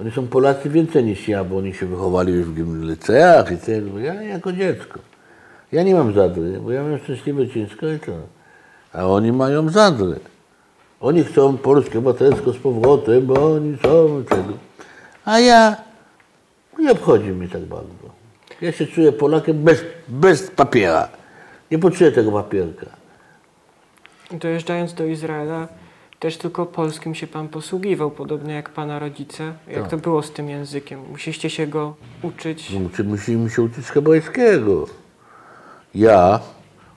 oni 0.00 0.10
są 0.10 0.26
Polacy 0.26 0.70
więcej 0.70 1.04
niż 1.04 1.28
ja, 1.28 1.44
bo 1.44 1.56
oni 1.56 1.74
się 1.74 1.86
wychowali 1.86 2.32
już 2.32 2.46
w 2.46 2.82
liceach 2.82 3.52
i 3.52 3.56
tego. 3.56 3.98
Ja 3.98 4.22
jako 4.22 4.52
dziecko. 4.52 4.98
Ja 5.72 5.82
nie 5.82 5.94
mam 5.94 6.14
zadry, 6.14 6.60
bo 6.60 6.72
ja 6.72 6.82
mam 6.82 6.98
szczęśliwe 6.98 7.46
dziecko 7.46 7.88
i 7.88 7.98
to. 7.98 8.12
A 8.92 9.06
oni 9.06 9.32
mają 9.32 9.68
zadry. 9.68 10.20
Oni 11.00 11.24
chcą 11.24 11.56
polskie 11.56 11.98
obywatelstwo 11.98 12.52
z 12.52 12.56
powrotem, 12.58 13.26
bo 13.26 13.54
oni 13.54 13.78
są 13.82 14.24
tego. 14.28 14.52
A 15.24 15.40
ja 15.40 15.76
nie 16.78 16.92
obchodzi 16.92 17.28
mnie 17.28 17.48
tak 17.48 17.62
bardzo. 17.62 18.10
Ja 18.60 18.72
się 18.72 18.86
czuję 18.86 19.12
Polakiem 19.12 19.64
bez, 19.64 19.84
bez 20.08 20.50
papiera. 20.50 21.19
Nie 21.70 21.78
potrzebuję 21.78 22.12
tego 22.12 22.32
papierka. 22.32 22.86
dojeżdżając 24.30 24.94
do 24.94 25.04
Izraela, 25.06 25.68
też 26.18 26.36
tylko 26.36 26.66
polskim 26.66 27.14
się 27.14 27.26
pan 27.26 27.48
posługiwał, 27.48 28.10
podobnie 28.10 28.54
jak 28.54 28.70
pana 28.70 28.98
rodzice. 28.98 29.52
Jak 29.68 29.80
Tak. 29.82 29.90
to 29.90 29.96
było 29.96 30.22
z 30.22 30.32
tym 30.32 30.48
językiem? 30.48 31.00
Musieliście 31.10 31.50
się 31.50 31.66
go 31.66 31.94
uczyć? 32.22 32.72
Uczy, 32.86 33.04
musimy 33.04 33.50
się 33.50 33.62
uczyć 33.62 33.86
hebrajskiego. 33.86 34.86
Ja, 35.94 36.40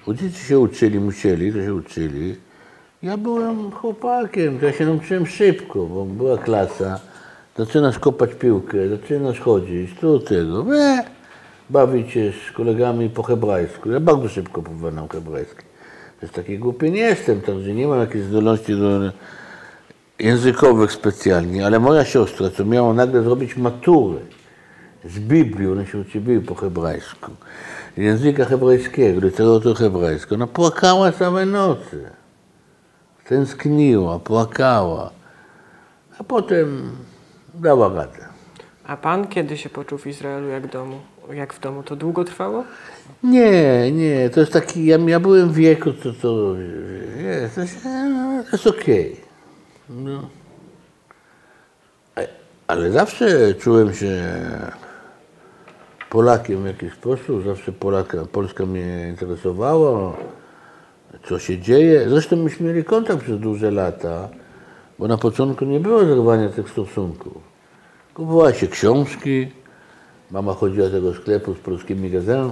rodzice 0.07 0.39
się 0.39 0.59
uczyli, 0.59 0.99
musieli, 0.99 1.53
to 1.53 1.61
się 1.63 1.73
uczyli. 1.73 2.35
Ja 3.03 3.17
byłem 3.17 3.71
chłopakiem, 3.71 4.59
to 4.59 4.65
ja 4.65 4.73
się 4.73 4.85
nauczyłem 4.85 5.27
szybko, 5.27 5.85
bo 5.85 6.05
była 6.05 6.37
klasa. 6.37 6.99
Zaczynasz 7.57 7.99
kopać 7.99 8.33
piłkę, 8.33 8.77
zaczynasz 8.89 9.39
chodzić, 9.39 9.99
tu 9.99 10.19
tego. 10.19 10.63
We, 10.63 11.03
bawić 11.69 12.11
się 12.11 12.31
z 12.49 12.51
kolegami 12.51 13.09
po 13.09 13.23
hebrajsku. 13.23 13.91
Ja 13.91 13.99
bardzo 13.99 14.29
szybko 14.29 14.61
powiadam 14.61 15.07
hebrajski. 15.09 15.63
Też 16.19 16.31
taki 16.31 16.59
głupi 16.59 16.91
nie 16.91 17.01
jestem, 17.01 17.41
także 17.41 17.73
nie 17.73 17.87
mam 17.87 17.99
jakiejś 17.99 18.23
zdolności 18.23 18.75
do 18.75 19.11
językowych 20.19 20.91
specjalnie, 20.91 21.65
ale 21.65 21.79
moja 21.79 22.05
siostra, 22.05 22.49
co 22.49 22.65
miała 22.65 22.93
nagle 22.93 23.23
zrobić 23.23 23.57
maturę 23.57 24.19
z 25.05 25.19
Biblii, 25.19 25.71
ona 25.71 25.85
się 25.85 25.97
uczyła 25.97 26.41
po 26.47 26.55
hebrajsku, 26.55 27.31
języka 27.97 28.45
hebrajskiego, 28.45 29.21
literatury 29.21 29.75
hebrajskiej, 29.75 30.35
ona 30.35 30.47
płakała 30.47 31.11
całe 31.11 31.45
noce. 31.45 31.97
Tęskniła, 33.25 34.19
płakała, 34.19 35.11
a 36.19 36.23
potem 36.23 36.91
dała 37.53 37.87
radę. 37.87 38.25
A 38.83 38.97
pan 38.97 39.27
kiedy 39.27 39.57
się 39.57 39.69
poczuł 39.69 39.97
w 39.97 40.07
Izraelu 40.07 40.47
jak, 40.47 40.67
domu, 40.67 40.99
jak 41.31 41.53
w 41.53 41.59
domu? 41.59 41.83
To 41.83 41.95
długo 41.95 42.23
trwało? 42.23 42.63
Nie, 43.23 43.91
nie, 43.91 44.29
to 44.29 44.39
jest 44.39 44.53
taki, 44.53 44.85
ja, 44.85 44.97
ja 44.97 45.19
byłem 45.19 45.49
w 45.49 45.55
wieku, 45.55 45.93
to, 45.93 46.13
to, 46.21 46.55
nie, 47.17 47.49
to 47.55 47.61
jest, 47.61 47.83
to 47.83 48.49
jest 48.51 48.67
okej. 48.67 49.15
No. 49.89 50.29
A- 52.15 52.21
Ale 52.67 52.91
zawsze 52.91 53.53
czułem 53.53 53.93
się 53.93 54.21
Polakiem 56.09 56.63
w 56.63 56.65
jakiś 56.65 56.93
sposób, 56.93 57.43
zawsze 57.45 57.71
Polaka, 57.71 58.25
Polska 58.31 58.65
mnie 58.65 59.07
interesowała, 59.09 60.13
co 61.25 61.39
się 61.39 61.57
dzieje. 61.59 62.09
Zresztą 62.09 62.35
myśmy 62.35 62.67
mieli 62.67 62.83
kontakt 62.83 63.23
przez 63.23 63.39
duże 63.39 63.71
lata, 63.71 64.29
bo 64.99 65.07
na 65.07 65.17
początku 65.17 65.65
nie 65.65 65.79
było 65.79 66.05
zerwania 66.05 66.49
tych 66.49 66.69
stosunków. 66.69 67.33
Kupowała 68.13 68.53
się 68.53 68.67
książki, 68.67 69.51
mama 70.33 70.53
chodziła 70.53 70.89
do 70.89 70.93
tego 70.93 71.13
sklepu 71.13 71.53
z 71.53 71.57
polskimi 71.57 72.09
gazetami, 72.09 72.51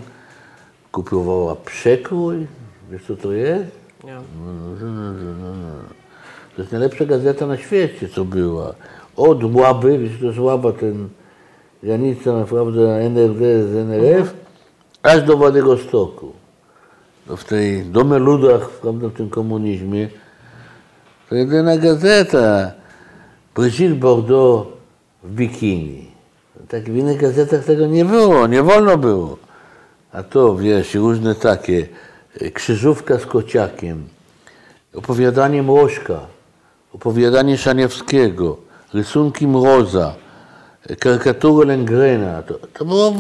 kupowała 0.92 1.56
przekrój, 1.56 2.48
wiesz 2.92 3.06
co 3.08 3.16
to 3.16 3.34
jest? 3.34 3.72
Nie. 4.04 4.18
To 6.56 6.62
jest 6.62 6.72
najlepsza 6.72 7.06
gazeta 7.06 7.48
na 7.48 7.58
świecie, 7.58 8.10
co 8.10 8.26
była. 8.26 8.74
Od 9.16 9.56
Łaby, 9.56 9.98
wiesz, 9.98 10.20
to 10.20 10.26
jest 10.26 10.40
Łaba, 10.40 10.72
ten 10.72 11.10
granica 11.84 12.34
naprawdę 12.34 12.96
NRD 13.06 13.68
z 13.68 13.76
NRF, 13.76 14.34
aż 15.04 15.22
do 15.24 15.38
Władywostoku. 15.38 16.32
To 17.28 17.38
w 17.38 17.44
tej 17.44 17.84
Dome 17.86 18.20
Ludach, 18.20 18.70
prawda, 18.70 19.08
w 19.08 19.14
tym 19.14 19.30
komunizmie, 19.30 20.10
to 21.30 21.36
jedyna 21.36 21.78
gazeta. 21.78 22.72
Brigitte 23.56 23.96
Bordeaux 23.96 24.68
w 25.24 25.32
bikini. 25.32 26.11
Tak 26.72 26.84
w 26.84 26.96
innych 26.96 27.22
gazetach 27.22 27.64
tego 27.66 27.88
nie 27.88 28.06
było, 28.06 28.48
nie 28.48 28.64
wolno 28.64 28.98
było. 28.98 29.38
A 30.12 30.24
to, 30.24 30.56
wiesz, 30.56 30.96
różne 30.96 31.36
takie, 31.36 31.88
e, 32.42 32.52
krzyżówka 32.52 33.20
z 33.20 33.26
kociakiem, 33.26 34.08
opowiadanie 34.96 35.64
Mrożka, 35.64 36.20
opowiadanie 36.94 37.58
Szaniewskiego, 37.58 38.58
rysunki 38.94 39.48
Mroza, 39.48 40.16
e, 40.90 40.96
karykatury 40.96 41.68
Lengrena. 41.68 42.42
To, 42.42 42.54
to 42.74 42.86
była 42.86 43.12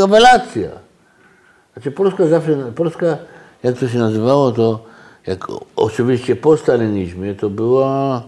rewelacja. 0.00 0.70
Znaczy 1.72 1.90
Polska 1.90 2.26
zawsze, 2.26 2.72
Polska, 2.74 3.18
jak 3.62 3.78
to 3.78 3.88
się 3.88 3.98
nazywało, 3.98 4.52
to 4.52 4.84
jak 5.26 5.46
oczywiście 5.76 6.36
po 6.36 6.56
stalinizmie, 6.56 7.34
to 7.34 7.50
była 7.50 8.22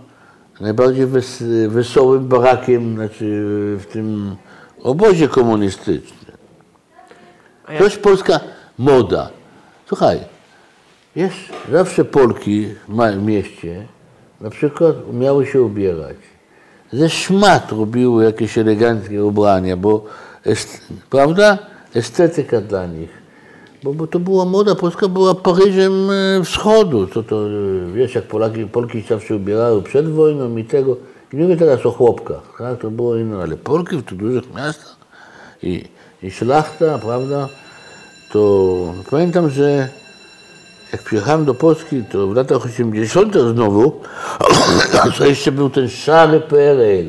najbardziej 0.60 1.06
wes, 1.06 1.44
wesołym 1.68 2.28
barakiem, 2.28 2.94
znaczy 2.94 3.24
w 3.80 3.86
tym 3.92 4.36
obozie 4.82 5.28
komunistycznym. 5.28 6.36
To 7.78 7.84
jest 7.84 8.00
polska 8.00 8.40
moda. 8.78 9.30
Słuchaj, 9.86 10.18
jest 11.16 11.36
zawsze 11.72 12.04
Polki 12.04 12.66
w 12.88 12.94
małym 12.94 13.26
mieście, 13.26 13.86
na 14.40 14.50
przykład 14.50 14.96
umiały 15.10 15.46
się 15.46 15.62
ubierać. 15.62 16.16
Ze 16.92 17.10
szmat 17.10 17.72
robiły 17.72 18.24
jakieś 18.24 18.58
eleganckie 18.58 19.24
ubrania, 19.24 19.76
bo 19.76 20.04
est, 20.44 20.88
prawda? 21.10 21.58
Estetyka 21.94 22.60
dla 22.60 22.86
nich. 22.86 23.10
Bo, 23.82 23.94
bo 23.94 24.06
to 24.06 24.18
była 24.18 24.44
moda, 24.44 24.74
Polska 24.74 25.08
była 25.08 25.34
Paryżem 25.34 26.10
e, 26.10 26.44
wschodu. 26.44 27.06
To, 27.06 27.22
to, 27.22 27.46
e, 27.46 27.50
wiesz, 27.94 28.14
jak 28.14 28.24
Polaki, 28.24 28.66
Polki 28.66 29.02
zawsze 29.08 29.36
ubierały 29.36 29.82
przed 29.82 30.08
wojną 30.12 30.56
i 30.56 30.64
tego. 30.64 30.96
Mówię 31.32 31.56
teraz 31.56 31.86
o 31.86 31.90
chłopkach, 31.90 32.42
tak? 32.58 32.80
to 32.80 32.90
było 32.90 33.16
inne, 33.16 33.42
ale 33.42 33.56
Polki 33.56 33.96
w 33.96 34.02
tych 34.02 34.18
dużych 34.18 34.54
miastach 34.54 34.96
i, 35.62 35.84
i 36.22 36.30
szlachta, 36.30 36.98
prawda? 36.98 37.48
To 38.32 38.94
pamiętam, 39.10 39.50
że 39.50 39.88
jak 40.92 41.02
przyjechałem 41.02 41.44
do 41.44 41.54
Polski, 41.54 42.04
to 42.12 42.26
w 42.26 42.34
latach 42.34 42.64
80. 42.64 43.34
znowu, 43.34 44.00
to 45.18 45.26
jeszcze 45.26 45.52
był 45.52 45.70
ten 45.70 45.88
szary 45.88 46.40
PRL. 46.40 47.08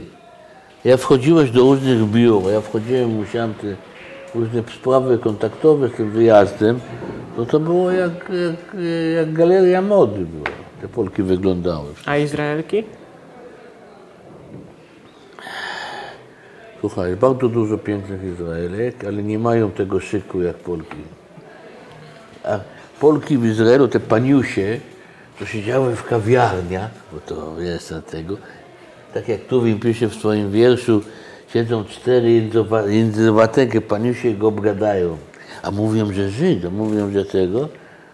Ja 0.85 0.97
wchodziłeś 0.97 1.51
do 1.51 1.61
różnych 1.61 2.05
biur, 2.05 2.51
ja 2.51 2.61
wchodziłem, 2.61 3.09
musiałem 3.09 3.53
te 3.53 3.75
różne 4.35 4.63
sprawy 4.75 5.17
kontaktowe 5.17 5.89
z 5.89 5.91
tym 5.91 6.11
wyjazdem, 6.11 6.79
to 7.35 7.45
to 7.45 7.59
było 7.59 7.91
jak, 7.91 8.11
jak, 8.11 8.83
jak 9.15 9.33
galeria 9.33 9.81
mody 9.81 10.25
była. 10.25 10.49
Te 10.81 10.87
Polki 10.87 11.23
wyglądały. 11.23 11.87
A 12.05 12.17
Izraelki? 12.17 12.83
Słuchaj, 16.79 17.15
bardzo 17.15 17.49
dużo 17.49 17.77
pięknych 17.77 18.23
Izraelek, 18.23 19.05
ale 19.05 19.23
nie 19.23 19.39
mają 19.39 19.71
tego 19.71 19.99
szyku 19.99 20.41
jak 20.41 20.55
Polki. 20.55 20.97
A 22.43 22.59
Polki 22.99 23.37
w 23.37 23.45
Izraelu, 23.45 23.87
te 23.87 23.99
paniusie, 23.99 24.79
to 25.39 25.45
siedziały 25.45 25.95
w 25.95 26.03
kawiarniach, 26.03 26.91
bo 27.13 27.19
to 27.19 27.61
jest 27.61 27.91
na 27.91 28.01
tego, 28.01 28.37
tak 29.13 29.27
jak 29.27 29.41
tu 29.41 29.63
pisze 29.81 30.07
w 30.07 30.15
swoim 30.15 30.51
wierszu, 30.51 31.01
siedzą 31.53 31.85
cztery 31.85 32.27
jędzowa- 32.29 32.89
jędzowateke 32.89 33.81
paniusie 33.81 34.33
go 34.33 34.47
obgadają. 34.47 35.17
A 35.63 35.71
mówią, 35.71 36.13
że 36.13 36.29
Żyd, 36.29 36.71
mówią, 36.73 37.11
że 37.11 37.25
tego. 37.25 37.69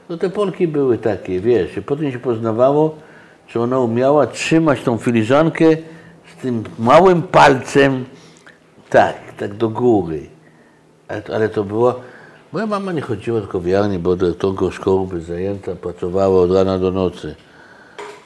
No 0.09 0.17
te 0.17 0.29
Polki 0.29 0.67
były 0.67 0.97
takie, 0.97 1.39
wiesz, 1.39 1.79
potem 1.85 2.11
się 2.11 2.19
poznawało, 2.19 2.95
czy 3.47 3.59
ona 3.59 3.79
umiała 3.79 4.27
trzymać 4.27 4.81
tą 4.81 4.97
filiżankę 4.97 5.65
z 6.37 6.41
tym 6.41 6.63
małym 6.79 7.21
palcem, 7.21 8.05
tak, 8.89 9.15
tak 9.37 9.53
do 9.53 9.69
góry. 9.69 10.29
Ale, 11.07 11.21
ale 11.33 11.49
to 11.49 11.63
było, 11.63 11.99
moja 12.53 12.65
mama 12.65 12.91
nie 12.91 13.01
chodziła 13.01 13.41
do 13.41 13.47
kawiarni, 13.47 13.99
bo 13.99 14.15
dyrektorką 14.15 14.71
szkoły 14.71 15.07
by 15.07 15.21
zajęta, 15.21 15.75
pracowała 15.75 16.41
od 16.41 16.51
rana 16.51 16.79
do 16.79 16.91
nocy. 16.91 17.35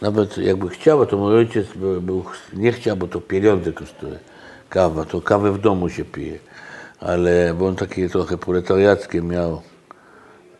Nawet 0.01 0.37
jakby 0.37 0.69
chciała, 0.69 1.05
to 1.05 1.17
mój 1.17 1.35
ojciec 1.35 1.67
był, 1.75 2.01
był, 2.01 2.23
nie 2.53 2.71
chciał, 2.71 2.97
bo 2.97 3.07
to 3.07 3.21
pieniądze 3.21 3.73
kosztuje. 3.73 4.19
Kawa, 4.69 5.05
to 5.05 5.21
kawę 5.21 5.51
w 5.51 5.57
domu 5.57 5.89
się 5.89 6.05
pije. 6.05 6.39
Ale, 6.99 7.53
bo 7.53 7.67
on 7.67 7.75
takie 7.75 8.09
trochę 8.09 8.37
proletariackie 8.37 9.21
miał 9.21 9.61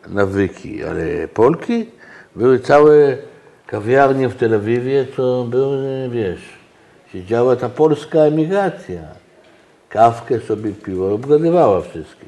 nawyki. 0.08 0.84
Ale 0.84 1.28
Polki 1.28 1.86
były 2.36 2.60
całe 2.60 3.16
kawiarnie 3.66 4.28
w 4.28 4.36
Tel 4.36 4.54
Awiwie, 4.54 5.06
to 5.16 5.44
były, 5.44 6.08
wiesz, 6.12 6.58
siedziała 7.12 7.56
ta 7.56 7.68
polska 7.68 8.18
emigracja. 8.18 9.00
Kawkę 9.90 10.40
sobie 10.40 10.72
piła, 10.72 11.12
obgadywała 11.12 11.80
wszystkie. 11.80 12.26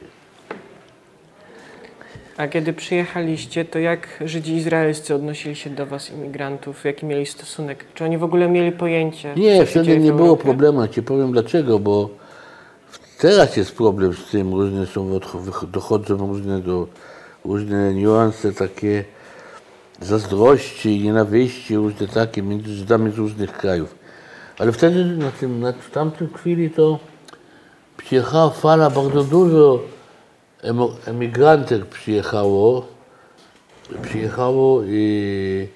A 2.36 2.48
kiedy 2.48 2.72
przyjechaliście, 2.72 3.64
to 3.64 3.78
jak 3.78 4.08
Żydzi 4.24 4.56
izraelscy 4.56 5.14
odnosili 5.14 5.56
się 5.56 5.70
do 5.70 5.86
was, 5.86 6.10
imigrantów? 6.10 6.84
Jaki 6.84 7.06
mieli 7.06 7.26
stosunek? 7.26 7.84
Czy 7.94 8.04
oni 8.04 8.18
w 8.18 8.24
ogóle 8.24 8.48
mieli 8.48 8.72
pojęcie? 8.72 9.34
Nie, 9.36 9.66
wtedy 9.66 9.98
nie 9.98 10.12
było 10.12 10.36
problemu. 10.36 10.88
Ci 10.88 11.02
powiem 11.02 11.32
dlaczego, 11.32 11.78
bo 11.78 12.10
teraz 13.18 13.56
jest 13.56 13.76
problem 13.76 14.14
z 14.14 14.30
tym, 14.30 14.54
różne 14.54 14.86
są, 14.86 15.20
dochodzą 15.72 16.16
różne, 16.16 16.60
do, 16.60 16.86
różne 17.44 17.94
niuanse 17.94 18.52
takie 18.52 19.04
zazdrości, 20.00 21.00
nienawiści, 21.00 21.76
różne 21.76 22.08
takie 22.08 22.42
między 22.42 22.74
Żydami 22.74 23.10
z 23.10 23.14
różnych 23.14 23.52
krajów. 23.52 23.94
Ale 24.58 24.72
wtedy 24.72 25.04
na 25.04 25.30
tym, 25.30 25.60
na, 25.60 25.72
tamtym 25.72 26.28
chwili 26.34 26.70
to 26.70 26.98
przyjechała 28.04 28.50
fala, 28.50 28.90
bardzo 28.90 29.24
dużo 29.24 29.80
emigrantek 31.06 31.86
przyjechało, 31.86 32.86
przyjechało 34.02 34.82
i 34.84 35.68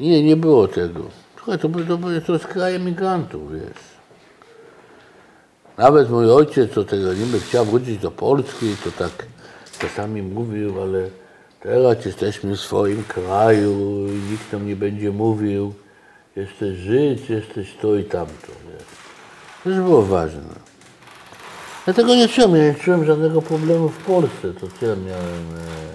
nie, 0.00 0.22
nie 0.22 0.36
było 0.36 0.68
tego. 0.68 1.00
Słuchaj, 1.36 1.58
to, 1.58 1.68
to, 1.68 1.98
to 2.26 2.32
jest 2.32 2.46
kraj 2.46 2.74
emigrantów, 2.74 3.52
wiesz. 3.52 3.96
Nawet 5.78 6.10
mój 6.10 6.30
ojciec, 6.30 6.72
co 6.72 6.84
tego 6.84 7.14
niby 7.14 7.40
chciał 7.40 7.64
wrócić 7.64 7.98
do 7.98 8.10
Polski, 8.10 8.76
to 8.84 8.90
tak 8.90 9.26
czasami 9.78 10.22
mówił, 10.22 10.82
ale 10.82 11.08
teraz 11.60 12.04
jesteśmy 12.04 12.56
w 12.56 12.60
swoim 12.60 13.04
kraju 13.04 14.06
i 14.08 14.30
nikt 14.30 14.52
nam 14.52 14.66
nie 14.66 14.76
będzie 14.76 15.10
mówił, 15.10 15.74
jesteś 16.36 16.78
Żyd, 16.78 17.30
jesteś 17.30 17.74
to 17.82 17.96
i 17.96 18.04
tamto, 18.04 18.52
wiesz. 18.72 18.86
To 19.64 19.70
już 19.70 19.78
było 19.78 20.02
ważne. 20.02 20.75
Ja 21.86 21.92
tego 21.92 22.14
nie 22.14 22.28
czułem, 22.28 22.56
ja 22.56 22.62
nie 22.62 22.74
czułem 22.74 23.04
żadnego 23.04 23.42
problemu 23.42 23.88
w 23.88 24.04
Polsce, 24.04 24.54
to 24.60 24.66
co 24.80 24.86
ja 24.86 24.96
miałem... 24.96 25.46
E... 25.56 25.86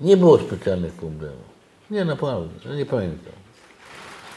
Nie 0.00 0.16
było 0.16 0.38
specjalnych 0.38 0.92
problemów. 0.92 1.52
Nie, 1.90 2.04
naprawdę, 2.04 2.68
ja 2.68 2.74
nie 2.74 2.86
pamiętam. 2.86 3.32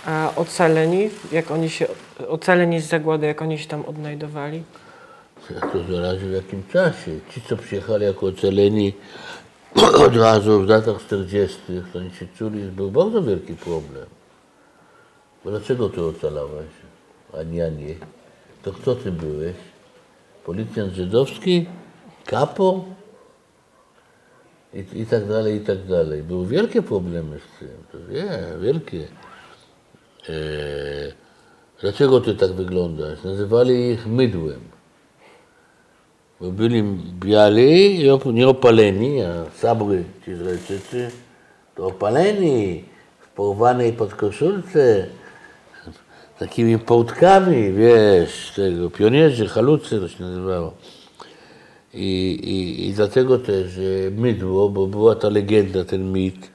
A 0.05 0.31
ocaleni, 0.35 1.09
jak 1.31 1.51
oni 1.51 1.69
się, 1.69 1.87
ocaleni 2.27 2.81
z 2.81 2.87
zagłady, 2.87 3.27
jak 3.27 3.41
oni 3.41 3.59
się 3.59 3.67
tam 3.67 3.85
odnajdowali? 3.85 4.63
Jak 5.55 5.71
to 5.71 5.83
zależy 5.93 6.29
w 6.29 6.33
jakim 6.33 6.63
czasie. 6.73 7.19
Ci, 7.29 7.41
co 7.41 7.57
przyjechali 7.57 8.05
jako 8.05 8.25
ocaleni 8.25 8.93
od 10.05 10.15
razu 10.15 10.61
w 10.61 10.69
latach 10.69 11.01
40., 11.01 11.57
to 11.93 11.99
oni 11.99 12.11
się 12.11 12.27
czuli, 12.37 12.63
był 12.63 12.91
bardzo 12.91 13.23
wielki 13.23 13.53
problem. 13.53 14.05
Dlaczego 15.45 15.89
ty 15.89 16.01
ocalałeś, 16.05 16.67
a 17.33 17.43
nie 17.43 17.57
ja 17.57 17.69
nie? 17.69 17.95
To 18.63 18.71
kto 18.71 18.95
ty 18.95 19.11
byłeś? 19.11 19.55
Policjant 20.45 20.93
żydowski? 20.93 21.65
Kapo? 22.25 22.85
I, 24.73 25.01
I 25.01 25.05
tak 25.05 25.27
dalej, 25.27 25.55
i 25.55 25.59
tak 25.59 25.85
dalej. 25.87 26.23
Były 26.23 26.47
wielkie 26.47 26.81
problemy 26.81 27.39
z 27.39 27.59
tym. 27.59 27.69
To 27.91 27.97
nie, 28.11 28.59
wielkie. 28.61 29.07
E, 30.29 30.33
dlaczego 31.81 32.21
ty 32.21 32.35
tak 32.35 32.51
wyglądasz? 32.51 33.23
Nazywali 33.23 33.89
ich 33.91 34.07
mydłem. 34.07 34.59
Bo 36.41 36.51
byli 36.51 36.83
biali 37.19 38.01
i 38.01 38.09
op- 38.09 38.33
nieopaleni, 38.33 39.21
a 39.21 39.45
sabry 39.57 40.03
ci 40.25 40.31
Izraelczycy 40.31 41.11
to 41.75 41.87
opaleni 41.87 42.83
w 43.19 43.27
porwanej 43.29 43.93
podkoszulce, 43.93 45.07
takimi 46.39 46.79
połtkami, 46.79 47.73
wiesz, 47.73 48.51
tego, 48.55 48.89
pionierzy, 48.89 49.47
halucy 49.47 49.99
to 49.99 50.09
się 50.09 50.23
nazywało. 50.23 50.73
I, 51.93 52.39
i, 52.43 52.87
I 52.87 52.93
dlatego 52.93 53.39
też 53.39 53.71
że 53.71 53.81
mydło, 54.11 54.69
bo 54.69 54.87
była 54.87 55.15
ta 55.15 55.29
legenda, 55.29 55.85
ten 55.85 56.11
mit, 56.11 56.51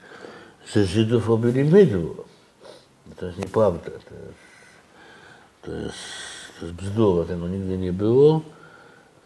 że 0.73 0.85
Żydów 0.85 1.31
obili 1.31 1.65
mydło. 1.65 2.25
To 3.17 3.27
jest 3.27 3.39
nieprawda. 3.39 3.91
To 3.91 3.91
jest, 3.91 4.37
to 5.63 5.73
jest, 5.73 5.99
to 6.61 6.67
jest 6.67 6.77
bzdura, 6.77 7.25
tego 7.25 7.49
nigdy 7.49 7.79
nie 7.79 7.93
było. 7.93 8.41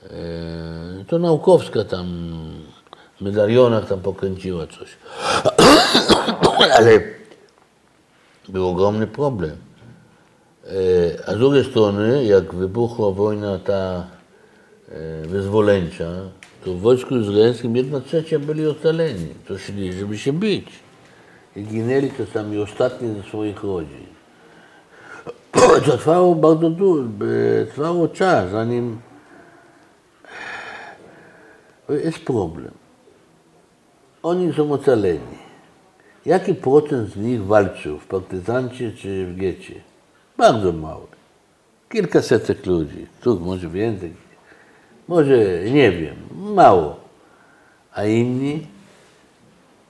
E, 0.05 1.05
To 1.09 1.19
naukowska 1.19 1.85
tam 1.85 2.07
w 3.17 3.21
medalionach 3.21 3.89
tam 3.89 4.01
pokręciła 4.01 4.67
coś. 4.67 4.89
Ale 6.79 7.01
był 8.49 8.69
ogromny 8.69 9.07
problem. 9.07 9.57
E, 10.67 11.29
A 11.29 11.35
z 11.35 11.39
drugiej 11.39 11.65
strony, 11.65 12.25
jak 12.25 12.55
wybuchła 12.55 13.11
wojna 13.11 13.59
ta 13.59 14.07
e, 14.89 15.27
wyzwoleńcza, 15.27 16.11
to 16.65 16.75
w 16.75 16.81
wojsku 16.81 17.17
izraelskim 17.17 17.77
jedna 17.77 18.01
trzecia 18.01 18.39
byli 18.39 18.67
ocaleni. 18.67 19.29
To 19.49 19.59
szli, 19.59 19.93
żeby 19.93 20.19
się 20.19 20.33
bić. 20.33 20.69
I 21.57 21.63
ginęli 21.63 22.11
czasami 22.19 22.59
ostatni 22.59 23.15
ze 23.15 23.23
swoich 23.23 23.65
rodzin. 23.65 24.07
To 25.87 25.99
trwało 25.99 26.35
bardzo 26.35 26.71
długo, 26.71 27.09
trwało 27.71 28.09
czas, 28.09 28.51
zanim 28.51 28.99
jest 31.89 32.19
problem. 32.19 32.71
Oni 34.23 34.53
są 34.53 34.73
ocaleni. 34.73 35.39
Jaki 36.27 36.55
procent 36.55 37.11
z 37.11 37.17
nich 37.17 37.45
walczył 37.45 37.99
w 37.99 38.07
partyzancie 38.07 38.93
czy 38.93 39.27
w 39.27 39.37
getcie? 39.37 39.94
Bardzo 40.37 40.73
mały. 40.73 41.07
Kilkasetek 41.89 42.67
ludzi, 42.67 43.07
tu 43.21 43.41
może 43.41 43.69
więcej, 43.69 44.15
może 45.09 45.65
nie 45.71 45.93
wiem, 45.93 46.17
mało. 46.33 47.01
A 47.93 48.05
inni 48.05 48.67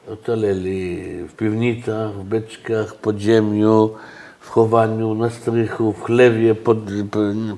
ocaleli 0.08 1.04
w 1.28 1.32
piwnicach, 1.36 2.12
w 2.12 2.24
beczkach, 2.24 2.94
w 2.94 2.96
podziemiu, 2.96 3.94
w 4.40 4.48
chowaniu, 4.48 5.14
na 5.14 5.30
strychu, 5.30 5.92
w 5.92 6.02
chlewie, 6.02 6.54
pod, 6.54 6.78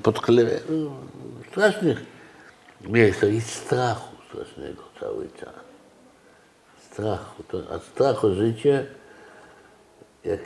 pod 0.03 0.19
chlewie. 0.19 0.59
Strasznych 1.51 2.05
miejscach 2.81 3.33
i 3.33 3.41
strachu 3.41 4.17
strasznego 4.29 4.83
cały 4.99 5.29
czas. 5.39 5.55
Strachu. 6.91 7.43
To, 7.43 7.57
a 7.71 7.79
strach 7.79 8.25
o 8.25 8.33
życie, 8.33 8.85
jak 10.23 10.39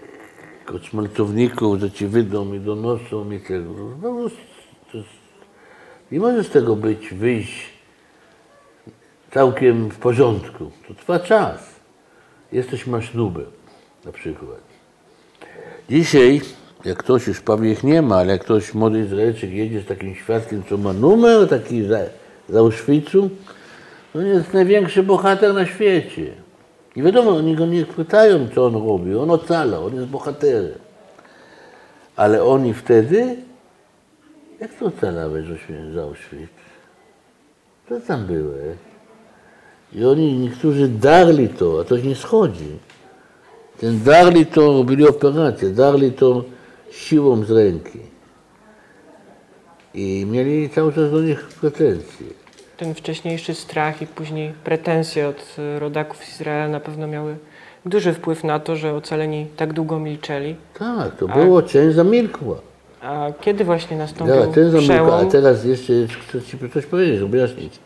od 0.70 1.80
że 1.80 1.92
ci 1.92 2.08
wydą 2.08 2.54
i 2.54 2.60
donoszą 2.60 3.32
i 3.32 3.40
tego. 3.40 3.74
No, 4.02 4.30
to 4.92 4.98
jest, 4.98 5.10
nie 6.12 6.20
może 6.20 6.44
z 6.44 6.50
tego 6.50 6.76
być, 6.76 7.14
wyjść 7.14 7.70
całkiem 9.34 9.90
w 9.90 9.98
porządku. 9.98 10.72
To 10.88 10.94
trwa 10.94 11.20
czas. 11.20 11.76
Jesteś 12.52 12.88
masz 12.88 13.14
nubę, 13.14 13.42
na 14.06 14.12
przykład. 14.12 14.60
Dzisiaj, 15.90 16.42
jak 16.86 16.98
ktoś 16.98 17.28
już 17.28 17.42
ich 17.64 17.84
nie 17.84 18.02
ma, 18.02 18.16
ale 18.16 18.32
jak 18.32 18.42
ktoś 18.42 18.74
młody 18.74 19.00
Izraelczyk 19.00 19.52
jedzie 19.52 19.82
z 19.82 19.86
takim 19.86 20.16
świadkiem, 20.16 20.64
co 20.70 20.78
ma 20.78 20.94
numer 20.94 21.50
taki 21.50 21.84
za, 21.84 22.00
za 22.50 22.60
Auschwitzu, 22.60 23.30
on 24.16 24.26
jest 24.26 24.54
największy 24.54 25.04
bohater 25.04 25.54
na 25.54 25.66
świecie. 25.66 26.32
Nie 26.96 27.04
wiadomo, 27.04 27.32
oni 27.32 27.56
go 27.56 27.66
nie 27.66 27.86
pytają, 27.86 28.48
co 28.56 28.66
on 28.66 28.74
robi. 28.74 29.16
On 29.16 29.32
ocala, 29.32 29.80
on 29.80 29.96
jest 29.96 30.08
bohaterem. 30.08 30.80
Ale 32.16 32.44
oni 32.44 32.74
wtedy, 32.74 33.38
jak 34.60 34.74
to 34.74 34.86
ocalałeś 34.86 35.46
z 35.94 35.98
Auschwitz? 35.98 36.50
Co 37.90 38.00
tam 38.00 38.26
byłeś? 38.26 38.78
I 39.94 40.06
oni, 40.06 40.38
niektórzy 40.38 40.88
darli 40.88 41.50
to, 41.50 41.80
a 41.82 41.84
to 41.84 41.98
nie 41.98 42.16
schodzi. 42.16 42.80
Ten 43.80 44.04
darli 44.04 44.46
to, 44.46 44.62
robili 44.62 45.08
operację, 45.08 45.70
darli 45.70 46.12
to 46.12 46.44
siłą 46.92 47.44
z 47.44 47.52
ręki. 47.52 48.00
I 49.94 50.26
mieli 50.26 50.70
cały 50.70 50.94
czas 50.94 51.12
do 51.12 51.22
nich 51.22 51.48
pretensje. 51.48 52.28
Ten 52.82 52.96
wcześniejszy 52.96 53.56
strach 53.56 54.02
i 54.02 54.08
później 54.08 54.54
pretensje 54.64 55.28
od 55.28 55.56
rodaków 55.80 56.18
z 56.18 56.30
Izraela 56.30 56.68
na 56.68 56.80
pewno 56.80 57.08
miały 57.08 57.36
duży 57.86 58.14
wpływ 58.14 58.44
na 58.44 58.60
to, 58.60 58.76
że 58.76 58.96
ocaleni 58.96 59.48
tak 59.58 59.74
długo 59.74 60.00
milczeli. 60.00 60.56
Tak, 60.80 61.16
to 61.16 61.28
było, 61.28 61.62
część 61.62 61.96
zamilkła. 61.96 62.56
A 63.02 63.28
kiedy 63.42 63.64
właśnie 63.64 63.98
nastąpił 63.98 64.36
Ja, 64.36 64.46
część 64.46 64.72
zamilkła, 64.72 64.96
a 64.96 65.18
przełom? 65.18 65.32
teraz 65.32 65.66
jeszcze 65.66 65.94
chcę 66.28 66.42
Ci 66.42 66.58
coś 66.74 66.86
powiedzieć, 66.86 67.22
objaśnić. 67.22 67.80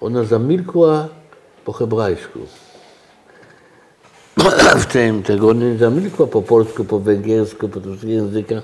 Ona 0.00 0.24
zamilkła 0.24 1.08
po 1.64 1.72
hebrajsku. 1.72 2.38
W 4.84 4.86
tym 4.86 5.22
tego 5.22 5.52
nie 5.52 5.76
zamilkła 5.76 6.26
po 6.26 6.42
polsku, 6.42 6.84
po 6.84 6.98
węgiersku, 6.98 7.68
po 7.68 7.80
tych 7.80 8.04
językach, 8.04 8.62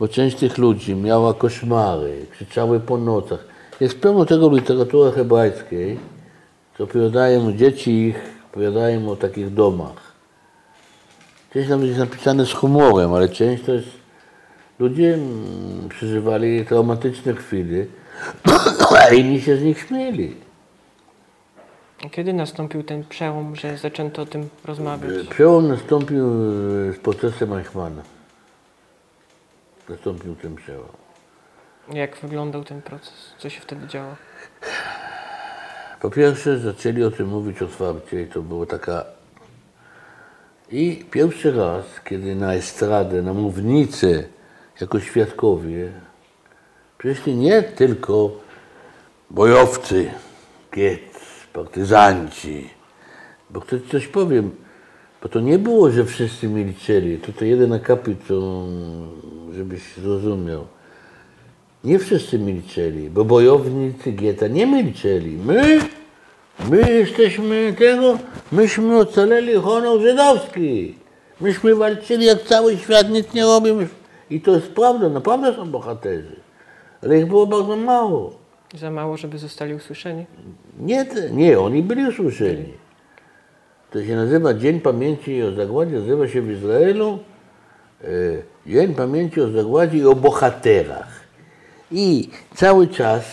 bo 0.00 0.08
część 0.08 0.36
tych 0.36 0.58
ludzi 0.58 0.94
miała 0.94 1.34
koszmary, 1.34 2.26
krzyczały 2.32 2.80
po 2.80 2.98
nocach. 2.98 3.51
Jest 3.82 4.00
pełno 4.00 4.24
tego 4.24 4.50
literatury 4.50 5.12
hebrajskiej, 5.12 5.98
co 6.78 6.84
opowiadają 6.84 7.52
dzieci 7.52 7.90
ich, 7.90 8.16
opowiadają 8.50 9.10
o 9.10 9.16
takich 9.16 9.54
domach. 9.54 10.12
Część 11.52 11.68
nawet 11.68 11.86
jest 11.86 11.98
napisane 11.98 12.46
z 12.46 12.52
humorem, 12.52 13.14
ale 13.14 13.28
część 13.28 13.64
to 13.64 13.72
jest... 13.72 13.88
Ludzie 14.78 15.14
mm, 15.14 15.88
przeżywali 15.88 16.66
traumatyczne 16.66 17.34
chwile, 17.34 17.86
a 19.00 19.14
inni 19.14 19.40
się 19.40 19.56
z 19.56 19.62
nich 19.62 19.78
śmieli. 19.78 20.36
Kiedy 22.10 22.32
nastąpił 22.32 22.82
ten 22.82 23.04
przełom, 23.04 23.56
że 23.56 23.78
zaczęto 23.78 24.22
o 24.22 24.26
tym 24.26 24.48
rozmawiać? 24.64 25.26
Przełom 25.30 25.68
nastąpił 25.68 26.26
e, 26.26 26.92
z 26.92 26.98
procesem 26.98 27.52
Eichmana. 27.52 28.02
Nastąpił 29.88 30.34
ten 30.34 30.56
przełom. 30.56 31.01
Jak 31.88 32.16
wyglądał 32.16 32.64
ten 32.64 32.82
proces? 32.82 33.34
Co 33.38 33.50
się 33.50 33.60
wtedy 33.60 33.86
działo? 33.86 34.16
Po 36.00 36.10
pierwsze 36.10 36.58
zaczęli 36.58 37.02
o 37.02 37.10
tym 37.10 37.28
mówić 37.28 37.62
otwarcie 37.62 38.22
i 38.22 38.26
to 38.26 38.42
było 38.42 38.66
taka... 38.66 39.04
I 40.70 41.04
pierwszy 41.10 41.52
raz, 41.52 41.84
kiedy 42.04 42.34
na 42.34 42.54
estradę, 42.54 43.22
na 43.22 43.34
mównicę, 43.34 44.24
jako 44.80 45.00
świadkowie, 45.00 45.92
przyszli 46.98 47.34
nie 47.34 47.62
tylko 47.62 48.30
bojowcy, 49.30 50.10
giec, 50.74 51.00
partyzanci, 51.52 52.70
bo 53.50 53.60
ktoś 53.60 53.80
coś 53.90 54.06
powiem, 54.06 54.50
bo 55.22 55.28
to 55.28 55.40
nie 55.40 55.58
było, 55.58 55.90
że 55.90 56.04
wszyscy 56.04 56.48
milczeli, 56.48 57.18
to 57.18 57.44
jeden 57.44 57.72
akapit, 57.72 58.18
żebyś 59.52 59.94
zrozumiał. 59.94 60.66
Nie 61.84 61.98
wszyscy 61.98 62.38
milczeli, 62.38 63.10
bo 63.10 63.24
bojownicy 63.24 64.12
Gieta 64.12 64.48
nie 64.48 64.66
milczeli. 64.66 65.36
My, 65.44 65.80
my 66.70 66.92
jesteśmy 66.92 67.74
tego, 67.78 68.18
myśmy 68.52 68.98
ocaleli 68.98 69.54
honor 69.54 70.00
żydowski. 70.00 70.94
Myśmy 71.40 71.74
walczyli 71.74 72.26
jak 72.26 72.42
cały 72.42 72.76
świat, 72.76 73.10
nic 73.10 73.34
nie 73.34 73.44
robimy. 73.44 73.88
I 74.30 74.40
to 74.40 74.50
jest 74.54 74.68
prawda, 74.68 75.08
naprawdę 75.08 75.54
są 75.54 75.70
bohaterzy. 75.70 76.36
Ale 77.02 77.18
ich 77.18 77.26
było 77.26 77.46
bardzo 77.46 77.76
mało. 77.76 78.32
Za 78.74 78.90
mało, 78.90 79.16
żeby 79.16 79.38
zostali 79.38 79.74
usłyszeni? 79.74 80.26
Nie, 80.80 81.06
nie, 81.32 81.60
oni 81.60 81.82
byli 81.82 82.08
usłyszeni. 82.08 82.72
To 83.90 84.04
się 84.04 84.16
nazywa 84.16 84.54
Dzień 84.54 84.80
Pamięci 84.80 85.42
o 85.42 85.52
Zagładzie, 85.52 85.92
nazywa 85.92 86.28
się 86.28 86.42
w 86.42 86.50
Izraelu 86.50 87.18
e, 88.04 88.06
Dzień 88.66 88.94
Pamięci 88.94 89.40
o 89.40 89.48
Zagładzie 89.48 89.98
i 89.98 90.04
o 90.04 90.14
bohaterach. 90.14 91.21
I 91.92 92.28
cały 92.54 92.88
czas, 92.88 93.24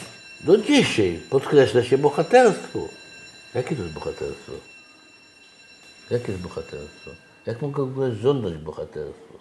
do 0.44 0.58
dzisiaj, 0.58 1.20
podkreśla 1.30 1.84
się 1.84 1.98
bohaterstwo. 1.98 2.80
Jakie 3.56 3.76
to 3.76 3.82
jest 3.82 3.94
bohaterstwo? 3.94 4.52
Jakie 6.12 6.32
jest 6.32 6.44
bohaterstwo? 6.44 7.12
Jak 7.46 7.62
mogę 7.62 7.86
w 7.86 7.90
ogóle 7.90 8.12
żądać 8.12 8.54
bohaterstwa? 8.54 9.34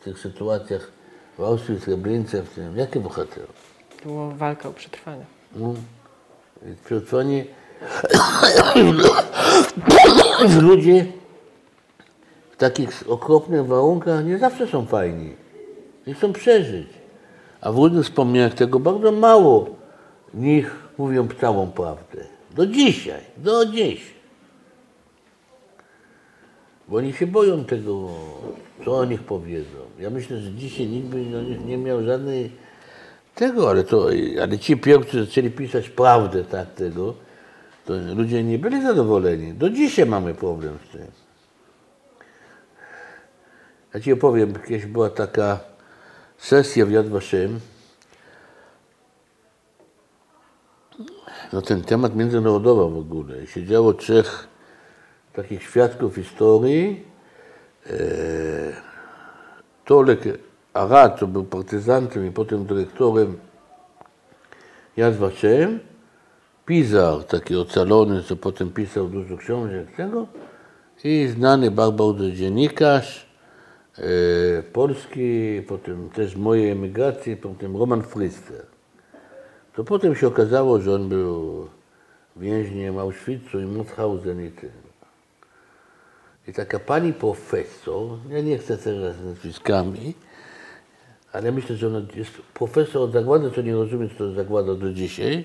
W 0.00 0.04
tych 0.04 0.18
sytuacjach 0.18 0.90
w 1.38 1.42
Auschwitz, 1.42 1.84
Treblince, 1.84 2.42
w 2.42 2.50
tym, 2.50 2.76
jakie 2.76 3.00
bohaterstwo? 3.00 3.52
Było 4.04 4.30
walka 4.30 4.68
o 4.68 4.72
przetrwanie. 4.72 5.24
No, 5.56 5.74
przetrwanie 6.84 7.44
ludzie 10.60 11.06
w 12.50 12.56
takich 12.56 13.04
okropnych 13.08 13.66
warunkach 13.66 14.24
nie 14.24 14.38
zawsze 14.38 14.66
są 14.66 14.86
fajni. 14.86 15.32
Nie 16.06 16.14
chcą 16.14 16.32
przeżyć. 16.32 17.01
A 17.62 17.72
w 17.72 17.76
różnych 17.76 18.04
wspomnieniach 18.04 18.54
tego 18.54 18.78
bardzo 18.78 19.12
mało 19.12 19.70
nich 20.34 20.70
mówią 20.98 21.28
całą 21.40 21.70
prawdę. 21.70 22.24
Do 22.50 22.66
dzisiaj, 22.66 23.20
do 23.36 23.66
dziś. 23.66 24.00
Bo 26.88 26.96
oni 26.96 27.12
się 27.12 27.26
boją 27.26 27.64
tego, 27.64 28.08
co 28.84 28.98
o 28.98 29.04
nich 29.04 29.22
powiedzą. 29.22 29.78
Ja 29.98 30.10
myślę, 30.10 30.40
że 30.40 30.50
dzisiaj 30.50 30.86
nikt 30.86 31.06
by 31.06 31.24
nie 31.66 31.78
miał 31.78 32.02
żadnej 32.02 32.50
tego, 33.34 33.70
ale, 33.70 33.84
to, 33.84 34.06
ale 34.42 34.58
ci 34.58 34.76
pierwsi 34.76 35.24
zaczęli 35.24 35.50
pisać 35.50 35.88
prawdę 35.88 36.44
tak 36.44 36.74
tego, 36.74 37.14
to 37.84 37.94
ludzie 38.14 38.44
nie 38.44 38.58
byli 38.58 38.82
zadowoleni. 38.82 39.54
Do 39.54 39.70
dzisiaj 39.70 40.06
mamy 40.06 40.34
problem 40.34 40.78
z 40.88 40.92
tym. 40.92 41.06
Ja 43.94 44.00
ci 44.00 44.12
opowiem, 44.12 44.54
kiedyś 44.68 44.86
była 44.86 45.10
taka 45.10 45.71
sesja 46.42 46.86
w 46.86 46.90
Yad 46.90 47.08
Vashem 47.08 47.60
no 51.52 51.62
ten 51.62 51.82
temat 51.82 52.16
międzynarodowy 52.16 52.94
w 52.94 52.98
ogóle. 52.98 53.46
Siedziało 53.46 53.94
trzech 53.94 54.48
takich 55.32 55.62
świadków 55.62 56.14
historii. 56.14 57.04
E, 57.86 57.92
Tolek 59.84 60.20
Arad, 60.72 61.18
co 61.18 61.26
był 61.26 61.44
partyzantem 61.44 62.26
i 62.26 62.30
potem 62.30 62.66
dyrektorem 62.66 63.38
Yad 64.96 65.16
Vashem. 65.16 65.80
Pizar, 66.66 67.24
taki 67.24 67.56
ocalony, 67.56 68.22
co 68.22 68.36
potem 68.36 68.70
pisał 68.70 69.08
dużo 69.08 69.36
książek 69.36 69.96
tego. 69.96 70.26
I 71.04 71.28
znany 71.28 71.70
bardzo 71.70 72.30
dziennikarz 72.30 73.31
polski, 74.72 75.62
potem 75.68 76.10
też 76.10 76.36
mojej 76.36 76.70
emigracji, 76.70 77.36
potem 77.36 77.76
Roman 77.76 78.02
Frister. 78.02 78.66
To 79.74 79.84
potem 79.84 80.14
się 80.14 80.26
okazało, 80.26 80.80
że 80.80 80.94
on 80.94 81.08
był 81.08 81.68
więźniem 82.36 82.98
Auschwitzu 82.98 83.60
i 83.60 83.66
Mauthausen 83.66 84.46
i 84.46 84.50
tym. 84.50 84.70
I 86.48 86.52
taka 86.52 86.78
pani 86.78 87.12
profesor, 87.12 88.18
ja 88.30 88.40
nie 88.40 88.58
chcę 88.58 88.78
teraz 88.78 89.16
nazwiskami, 89.24 90.14
ale 91.32 91.52
myślę, 91.52 91.76
że 91.76 91.86
ona 91.86 92.00
jest 92.14 92.30
profesor 92.54 93.02
od 93.02 93.12
zagłady, 93.12 93.50
co 93.50 93.62
nie 93.62 93.74
rozumie, 93.74 94.08
co 94.08 94.14
to 94.14 94.32
zagłada 94.32 94.74
do 94.74 94.92
dzisiaj. 94.92 95.44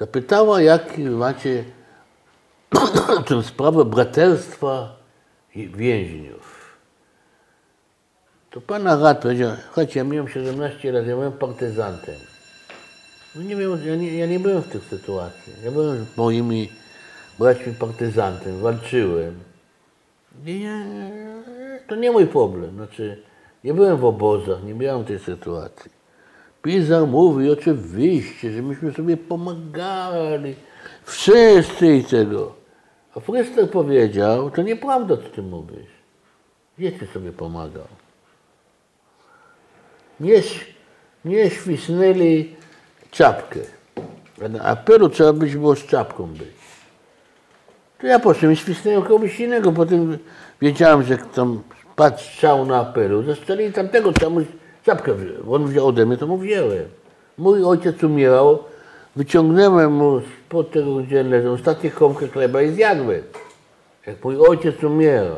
Zapytała, 0.00 0.62
jak 0.62 0.98
macie 0.98 1.64
tę 3.28 3.42
sprawę 3.42 3.84
braterstwa 3.84 4.96
więźniów. 5.56 6.76
To 8.50 8.60
pan 8.60 8.86
Agat 8.86 9.22
powiedział, 9.22 9.52
chodźcie, 9.70 9.98
ja 9.98 10.04
miałem 10.04 10.28
17 10.28 10.92
lat, 10.92 11.06
ja 11.06 11.14
byłem 11.14 11.32
partyzantem. 11.32 12.14
No 13.34 13.42
nie 13.42 13.56
wiem, 13.56 13.78
ja 13.86 13.96
nie, 13.96 14.18
ja 14.18 14.26
nie 14.26 14.40
byłem 14.40 14.62
w 14.62 14.68
tych 14.68 14.84
sytuacjach. 14.84 15.62
Ja 15.64 15.70
byłem 15.70 16.04
z 16.04 16.16
moimi 16.16 16.68
braćmi 17.38 17.74
partyzantem, 17.74 18.60
walczyłem. 18.60 19.34
Ja, 20.44 20.84
to 21.88 21.94
nie 21.96 22.10
mój 22.10 22.26
problem. 22.26 22.74
Znaczy, 22.74 23.22
nie 23.64 23.74
byłem 23.74 23.96
w 23.96 24.04
obozach, 24.04 24.64
nie 24.64 24.74
miałem 24.74 25.04
tej 25.04 25.18
sytuacji. 25.18 25.90
Pizar 26.62 27.06
mówi 27.06 27.50
oczywiście, 27.50 28.52
że 28.52 28.62
myśmy 28.62 28.92
sobie 28.92 29.16
pomagali. 29.16 30.54
Wszyscy 31.04 31.96
i 31.96 32.04
tego. 32.04 32.65
A 33.16 33.20
Fryster 33.20 33.70
powiedział, 33.70 34.50
to 34.50 34.62
nieprawda, 34.62 35.16
co 35.16 35.22
ty 35.22 35.42
mówisz. 35.42 35.96
Gdzie 36.78 36.92
ty 36.92 37.06
sobie 37.06 37.32
pomagał? 37.32 37.86
Nie, 40.20 40.42
nie 41.24 41.50
świsnęli 41.50 42.56
czapkę. 43.10 43.60
A 44.44 44.48
na 44.48 44.60
apelu 44.60 45.08
trzeba 45.08 45.32
być 45.32 45.56
było 45.56 45.76
z 45.76 45.86
czapką 45.86 46.26
być. 46.26 46.56
To 47.98 48.06
ja 48.06 48.18
poszedłem 48.18 48.52
i 48.52 48.56
świsnąłem 48.56 49.02
kogoś 49.02 49.40
innego. 49.40 49.72
Potem 49.72 50.18
wiedziałem, 50.62 51.02
że 51.02 51.18
tam 51.18 51.62
padł 51.96 52.18
strzał 52.18 52.66
na 52.66 52.80
apelu. 52.80 53.22
Zastrzelili 53.22 53.72
tamtego, 53.72 54.12
trzeba 54.12 54.30
mu 54.30 54.40
czapkę. 54.84 55.14
On 55.50 55.66
wziął 55.66 55.86
ode 55.86 56.06
mnie, 56.06 56.16
to 56.16 56.26
mu 56.26 56.38
wziąłem. 56.38 56.88
Mój 57.38 57.64
ojciec 57.64 58.04
umierał. 58.04 58.64
Wyciągnąłem 59.16 59.92
mu 59.92 60.20
spod 60.20 60.35
tego, 60.72 60.96
gdzie 60.96 61.22
leżał, 61.22 61.52
ostatni 61.52 61.90
kromkę 61.90 62.28
chleba 62.28 62.62
i 62.62 62.70
zjadłem. 62.70 63.22
Jak 64.06 64.24
mój 64.24 64.36
ojciec 64.36 64.84
umierał. 64.84 65.36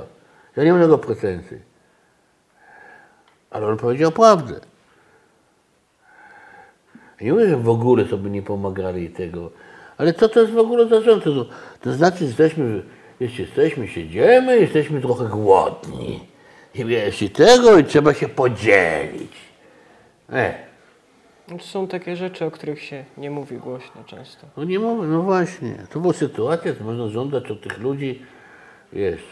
Ja 0.56 0.64
nie 0.64 0.72
mam 0.72 0.82
tego 0.82 0.98
pretensji. 0.98 1.58
Ale 3.50 3.66
on 3.66 3.76
powiedział 3.76 4.12
prawdę. 4.12 4.60
Nie 7.20 7.32
mówię, 7.32 7.48
że 7.48 7.56
w 7.56 7.68
ogóle 7.68 8.06
sobie 8.06 8.30
nie 8.30 8.42
pomagali 8.42 9.10
tego, 9.10 9.50
ale 9.96 10.14
co 10.14 10.28
to 10.28 10.40
jest 10.40 10.52
w 10.52 10.58
ogóle 10.58 10.88
za 10.88 11.00
rząd? 11.00 11.24
To, 11.24 11.46
to 11.80 11.92
znaczy, 11.92 12.24
jesteśmy, 12.24 12.82
jeśli 13.20 13.44
jesteśmy, 13.44 13.88
siedzimy, 13.88 14.58
jesteśmy 14.58 15.00
trochę 15.00 15.24
głodni. 15.24 16.20
I 16.74 16.84
wiesz, 16.84 17.22
i 17.22 17.30
tego, 17.30 17.78
i 17.78 17.84
trzeba 17.84 18.14
się 18.14 18.28
podzielić. 18.28 19.32
E, 20.32 20.67
są 21.60 21.88
takie 21.88 22.16
rzeczy, 22.16 22.44
o 22.44 22.50
których 22.50 22.82
się 22.82 23.04
nie 23.18 23.30
mówi 23.30 23.56
głośno 23.56 24.04
często. 24.06 24.46
no 24.56 24.64
nie 24.64 24.78
mówię, 24.78 25.08
no 25.08 25.22
właśnie. 25.22 25.74
To 25.90 26.00
była 26.00 26.12
sytuacja, 26.12 26.74
to 26.74 26.84
można 26.84 27.08
żądać 27.08 27.50
od 27.50 27.62
tych 27.62 27.78
ludzi, 27.78 28.22
jest, 28.92 29.22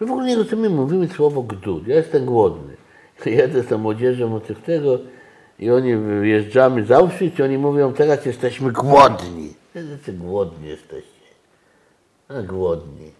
my 0.00 0.06
w 0.06 0.10
ogóle 0.10 0.26
nie 0.26 0.36
rozumiemy, 0.36 0.76
mówimy 0.76 1.08
słowo 1.08 1.42
gdud, 1.42 1.88
ja 1.88 1.96
jestem 1.96 2.24
głodny. 2.24 2.76
Jedę 3.26 3.62
z 3.62 3.66
tą 3.66 3.78
młodzieżą 3.78 4.34
od 4.34 4.46
tych 4.46 4.62
tego 4.62 4.98
i 5.58 5.70
oni 5.70 5.96
wyjeżdżamy 5.96 6.84
z 6.84 6.90
Auschwitz 6.90 7.38
i 7.38 7.42
oni 7.42 7.58
mówią, 7.58 7.92
teraz 7.92 8.26
jesteśmy 8.26 8.72
głodni. 8.72 9.54
Jacy 9.74 10.12
głodni 10.12 10.68
jesteście. 10.68 11.10
A 12.28 12.42
głodni. 12.42 13.10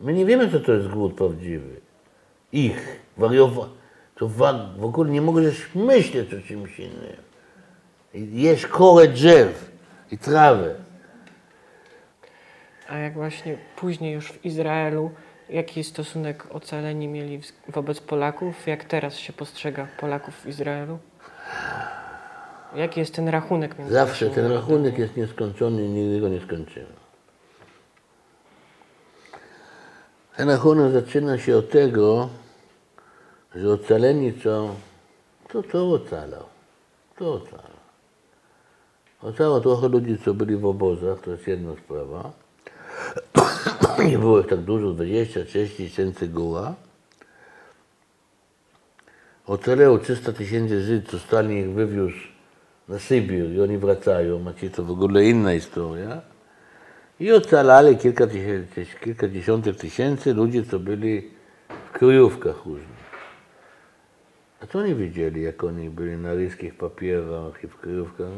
My 0.00 0.12
nie 0.12 0.26
wiemy, 0.26 0.50
co 0.50 0.60
to 0.60 0.72
jest 0.72 0.88
głód 0.88 1.14
prawdziwy. 1.14 1.80
Ich, 2.52 3.00
wariowa. 3.16 3.68
To 4.16 4.28
w 4.28 4.84
ogóle 4.84 5.10
nie 5.10 5.20
możesz 5.20 5.74
myśleć 5.74 6.34
o 6.34 6.48
czymś 6.48 6.78
innym. 6.78 7.16
I 8.14 8.42
Jesz 8.42 8.66
korę 8.66 9.08
drzew 9.08 9.70
i 10.10 10.18
trawę. 10.18 10.74
A 12.88 12.96
jak 12.96 13.14
właśnie 13.14 13.58
później 13.76 14.14
już 14.14 14.32
w 14.32 14.44
Izraelu, 14.44 15.10
jaki 15.48 15.84
stosunek 15.84 16.46
ocaleni 16.50 17.08
mieli 17.08 17.40
wobec 17.68 18.00
Polaków? 18.00 18.66
Jak 18.66 18.84
teraz 18.84 19.16
się 19.16 19.32
postrzega 19.32 19.88
Polaków 20.00 20.34
w 20.34 20.46
Izraelu? 20.46 20.98
Jaki 22.74 23.00
jest 23.00 23.14
ten 23.14 23.28
rachunek 23.28 23.78
między 23.78 23.94
Zawsze 23.94 24.30
ten 24.30 24.52
rachunek 24.52 24.98
jest 24.98 25.16
nieskończony 25.16 25.84
i 25.84 25.88
nigdy 25.88 26.20
go 26.20 26.28
nie 26.28 26.40
skończymy. 26.40 26.86
Ten 30.36 30.50
rachunek 30.50 30.92
zaczyna 30.92 31.38
się 31.38 31.56
od 31.56 31.70
tego, 31.70 32.28
że 33.56 33.72
ocaleni 33.72 34.32
co? 34.42 34.74
To 35.48 35.62
co 35.62 35.90
ocalał? 35.92 36.44
To 37.18 37.32
ocalał. 37.32 37.76
Ocalało 39.22 39.60
trochę 39.60 39.88
ludzi, 39.88 40.18
co 40.24 40.34
byli 40.34 40.56
w 40.56 40.66
obozach, 40.66 41.20
to 41.20 41.30
jest 41.30 41.46
jedna 41.46 41.72
sprawa. 41.84 42.32
Nie 44.10 44.18
było 44.18 44.40
ich 44.40 44.46
tak 44.46 44.60
dużo, 44.60 44.86
20-30 44.86 45.76
tysięcy 45.76 46.28
góra. 46.28 46.74
Ocalało 49.46 49.98
300 49.98 50.32
tysięcy 50.32 50.82
Żydów, 50.82 51.22
Stalin 51.22 51.58
ich 51.58 51.74
wywiózł 51.74 52.16
na 52.88 52.98
Sybir 52.98 53.50
i 53.52 53.60
oni 53.60 53.78
wracają, 53.78 54.38
macie 54.38 54.70
to 54.70 54.84
w 54.84 54.90
ogóle 54.90 55.24
inna 55.24 55.52
historia. 55.52 56.20
I 57.20 57.32
ocalali 57.32 57.96
kilka 57.96 58.26
tysięcy, 58.26 58.86
kilkadziesiątek 59.04 59.76
tysięcy 59.76 60.34
ludzi, 60.34 60.64
co 60.70 60.78
byli 60.78 61.30
w 61.88 61.98
kryjówkach 61.98 62.66
różnych. 62.66 63.05
A 64.66 64.72
co 64.72 64.78
oni 64.78 64.94
wiedzieli, 64.94 65.42
jak 65.42 65.64
oni 65.64 65.90
byli 65.90 66.16
na 66.16 66.34
ryskich 66.34 66.74
papierach 66.74 67.64
i 67.64 67.66
w 67.68 67.76
kryjówkach? 67.76 68.28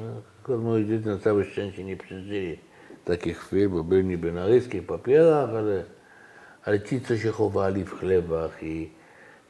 No, 0.48 0.58
moi 0.58 0.86
dzieci 0.86 1.06
na 1.06 1.18
całe 1.18 1.44
szczęście 1.44 1.84
nie 1.84 1.96
przeżyli 1.96 2.58
takich 3.04 3.38
chwil, 3.38 3.68
bo 3.68 3.84
byli 3.84 4.04
niby 4.04 4.32
na 4.32 4.46
ryskich 4.46 4.86
papierach, 4.86 5.50
ale, 5.50 5.84
ale 6.64 6.80
ci, 6.80 7.00
co 7.00 7.16
się 7.16 7.30
chowali 7.30 7.84
w 7.84 7.98
chlebach 7.98 8.62
i, 8.62 8.90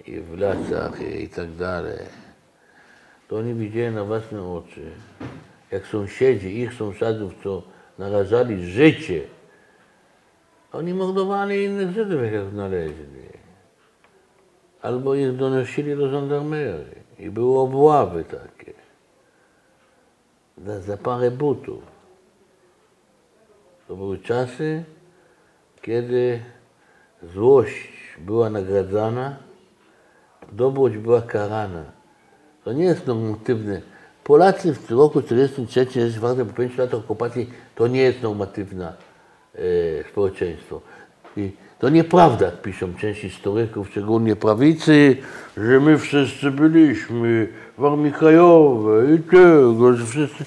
i 0.07 0.21
w 0.21 0.39
lasach 0.39 1.01
i, 1.01 1.23
i 1.23 1.29
tak 1.29 1.51
dalej, 1.53 1.99
to 3.29 3.37
oni 3.37 3.55
widzieli 3.55 3.95
na 3.95 4.05
własne 4.05 4.43
oczy, 4.43 4.91
jak 5.71 5.87
sąsiedzi, 5.87 6.61
ich 6.61 6.75
sąsiadów, 6.75 7.33
co 7.43 7.63
narażali 7.99 8.67
życie, 8.67 9.23
oni 10.73 10.95
mordowali 10.95 11.65
innych 11.65 11.91
Żydów, 11.91 12.23
jak 12.33 12.51
znaleźli. 12.51 13.38
Albo 14.83 15.15
ich 15.15 15.37
donosili 15.37 15.97
do 15.97 16.09
żandarmerii. 16.09 17.09
I 17.19 17.31
były 17.31 17.59
obławy 17.59 18.25
takie. 18.25 18.73
Za, 20.65 20.81
za 20.81 20.97
parę 20.97 21.31
butów. 21.31 21.83
To 23.89 23.97
były 23.97 24.19
czasy, 24.19 24.85
kiedy 25.83 26.43
złość 27.35 27.93
była 28.19 28.51
nagradzana, 28.51 29.37
dobroć 30.53 30.97
była 30.97 31.23
karana. 31.23 31.85
To 32.65 32.73
nie 32.73 32.85
jest 32.85 33.07
normatywne. 33.07 33.83
Polacy 34.25 34.75
w 34.75 34.91
roku 34.91 35.23
1943, 35.23 36.45
po 36.45 36.53
5 36.53 36.79
latach 36.79 37.01
okupacji, 37.01 37.51
to 37.75 37.87
nie 37.87 38.01
jest 38.01 38.23
normatywne 38.23 38.93
e, 39.55 39.59
społeczeństwo. 40.11 40.81
I 41.37 41.53
to 41.79 41.89
nieprawda, 41.89 42.47
jak 42.47 42.63
piszą 42.63 42.95
część 42.95 43.21
historyków, 43.21 43.89
szczególnie 43.91 44.37
prawicy, 44.37 45.17
że 45.57 45.81
my 45.81 45.99
wszyscy 45.99 46.51
byliśmy 46.51 47.49
w 47.79 47.85
Armii 47.85 48.13
Krajowej 48.13 49.15
i 49.15 49.19
tego, 49.19 49.93
że 49.93 50.07
wszyscy... 50.07 50.45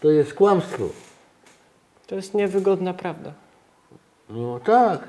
To 0.00 0.10
jest 0.10 0.34
kłamstwo. 0.34 0.84
To 2.06 2.14
jest 2.14 2.34
niewygodna 2.34 2.94
prawda. 2.94 3.32
No 4.30 4.60
tak. 4.60 5.08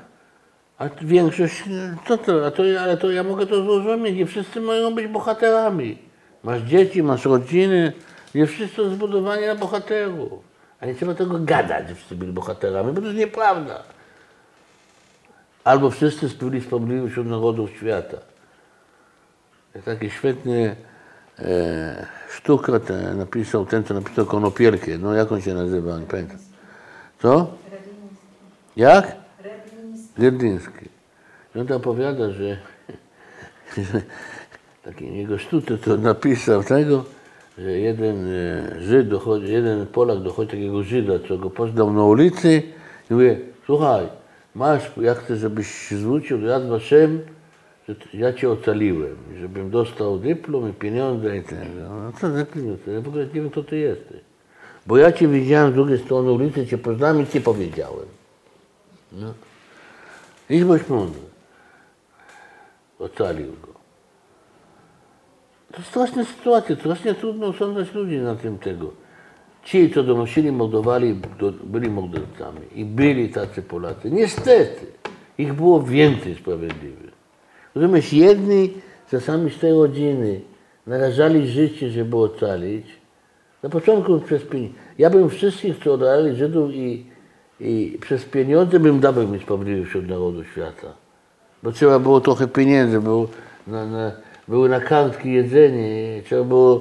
A 0.78 0.88
większość, 1.02 1.64
co 2.08 2.18
to, 2.18 2.46
a 2.46 2.50
to, 2.50 2.62
ale 2.80 2.96
to 2.96 3.10
ja 3.10 3.22
mogę 3.22 3.46
to 3.46 3.64
zrozumieć, 3.64 4.16
nie 4.16 4.26
wszyscy 4.26 4.60
mają 4.60 4.94
być 4.94 5.06
bohaterami. 5.06 5.98
Masz 6.42 6.60
dzieci, 6.60 7.02
masz 7.02 7.24
rodziny, 7.24 7.92
nie 8.34 8.46
wszyscy 8.46 8.76
są 8.76 8.90
zbudowani 8.90 9.46
na 9.46 9.54
bohaterów. 9.54 10.32
A 10.80 10.86
nie 10.86 10.94
trzeba 10.94 11.14
tego 11.14 11.38
gadać, 11.38 11.88
że 11.88 11.94
wszyscy 11.94 12.16
byli 12.16 12.32
bohaterami, 12.32 12.92
bo 12.92 13.00
to 13.00 13.06
jest 13.06 13.18
nieprawda. 13.18 13.82
Albo 15.70 15.90
wszyscy 15.90 16.28
byli 16.28 16.60
sprawiedliwi 16.60 17.10
wśród 17.10 17.26
narodów 17.26 17.70
świata. 17.70 18.16
Jest 19.74 19.86
taki 19.86 20.10
świetny 20.10 20.76
e, 21.38 22.06
sztuka 22.30 22.80
ten, 22.80 23.18
napisał, 23.18 23.66
ten 23.66 23.84
co 23.84 23.94
napisał 23.94 24.26
Konopierkę, 24.26 24.98
no 24.98 25.14
jak 25.14 25.32
on 25.32 25.40
się 25.40 25.54
nazywa, 25.54 25.98
nie 25.98 26.06
pamiętam. 26.06 26.38
Co? 27.22 27.50
Jak? 28.76 29.16
Rybliński. 30.18 30.88
I 31.54 31.58
on 31.60 31.66
tam 31.66 31.76
opowiada, 31.76 32.30
że, 32.30 32.56
że 33.92 34.02
taki 34.84 35.16
jego 35.16 35.38
sztuce 35.38 35.78
to 35.78 35.96
napisał 35.96 36.64
tego, 36.64 37.04
że 37.58 37.70
jeden 37.70 38.28
e, 38.28 38.80
Żyd 38.80 39.08
dochodzi, 39.08 39.52
jeden 39.52 39.86
Polak 39.86 40.18
dochodzi 40.18 40.50
takiego 40.50 40.82
Żyda, 40.82 41.12
co 41.28 41.38
go 41.38 41.50
poznał 41.50 41.92
na 41.92 42.04
ulicy 42.04 42.62
i 43.10 43.14
mówi, 43.14 43.36
słuchaj, 43.66 44.19
masz, 44.54 44.90
ja 44.96 45.14
chcę, 45.14 45.36
żebyś 45.36 45.90
zwrócił 45.90 46.38
do 46.38 46.46
Yad 46.46 46.68
Vashem, 46.68 47.20
że 47.88 47.94
ja 48.14 48.32
cię 48.32 48.50
ocaliłem, 48.50 49.16
żebym 49.40 49.70
dostał 49.70 50.18
dyplom 50.18 50.70
i 50.70 50.72
pieniądze 50.72 51.36
i 51.36 51.42
tego. 51.42 51.88
No 51.88 52.12
co 52.20 52.30
za 52.30 52.44
pieniądze? 52.44 52.92
Ja 52.92 53.00
w 53.00 53.08
ogóle 53.08 53.26
nie 53.26 53.32
wiem, 53.32 53.50
kto 53.50 53.64
ty 53.64 53.78
jesteś. 53.78 54.20
Bo 54.86 54.96
ja 54.96 55.12
cię 55.12 55.28
widziałem 55.28 55.72
z 55.72 55.74
drugiej 55.74 55.98
strony 55.98 56.32
ulicy, 56.32 56.66
cię 56.66 56.78
poznałem 56.78 57.22
i 57.22 57.26
ci 57.26 57.40
powiedziałem. 57.40 58.06
No. 59.12 59.34
Idź 60.50 60.64
bądź 60.64 60.88
mądry. 60.88 61.20
Ocalił 62.98 63.52
go. 63.62 63.80
To 65.72 65.82
straszna 65.82 66.24
sytuacja, 66.24 66.76
strasznie 66.76 67.14
trudno 67.14 67.46
osądzać 67.46 67.94
ludzi 67.94 68.18
na 68.18 68.36
tym 68.36 68.58
tego. 68.58 68.90
Ci, 69.64 69.90
co 69.90 70.02
donosili, 70.02 70.52
mordowali, 70.52 71.20
do, 71.38 71.52
byli 71.64 71.90
mordercami. 71.90 72.60
I 72.74 72.84
byli 72.84 73.28
tacy 73.28 73.62
Polacy. 73.62 74.10
Niestety, 74.10 74.86
ich 75.38 75.52
było 75.52 75.82
więcej 75.82 76.34
sprawiedliwych. 76.34 77.10
Rozumiesz, 77.74 78.12
jedni 78.12 78.72
czasami 79.10 79.50
z 79.50 79.58
tej 79.58 79.72
rodziny 79.72 80.40
narażali 80.86 81.48
życie, 81.48 81.90
żeby 81.90 82.16
ocalić. 82.16 82.86
Na 83.62 83.68
początku 83.68 84.20
przez 84.20 84.42
pieniądze. 84.42 84.78
Ja 84.98 85.10
bym 85.10 85.30
wszystkich, 85.30 85.78
co 85.84 85.92
oddali 85.92 86.36
Żydów 86.36 86.70
i, 86.74 87.06
i 87.60 87.98
przez 88.00 88.24
pieniądze 88.24 88.80
bym 88.80 89.00
dawał 89.00 89.28
mi 89.28 89.40
sprawiedliwych 89.40 89.88
wśród 89.88 90.08
narodu 90.08 90.44
świata. 90.44 90.92
Bo 91.62 91.72
trzeba 91.72 91.98
było 91.98 92.20
trochę 92.20 92.48
pieniędzy, 92.48 93.00
było 93.00 93.28
na, 93.66 93.86
na, 93.86 94.12
na 94.68 94.80
kartki 94.80 95.32
jedzenie, 95.32 96.22
trzeba 96.24 96.44
było 96.44 96.80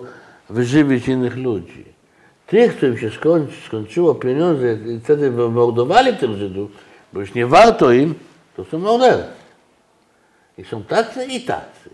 wyżywić 0.49 1.07
innych 1.07 1.37
ludzi. 1.37 1.85
Tych, 2.49 2.75
którym 2.77 2.97
się 2.97 3.09
skończy, 3.09 3.53
skończyło 3.65 4.15
pieniądze 4.15 4.73
i 4.73 4.99
wtedy 4.99 5.31
mordowali 5.31 6.17
tych 6.17 6.31
Żydów, 6.31 6.71
bo 7.13 7.19
już 7.19 7.33
nie 7.33 7.45
warto 7.47 7.91
im, 7.91 8.15
to 8.55 8.65
są 8.65 8.79
mordercy. 8.79 9.23
I 10.57 10.63
są 10.63 10.83
tacy 10.83 11.25
i 11.25 11.41
tacy. 11.41 11.89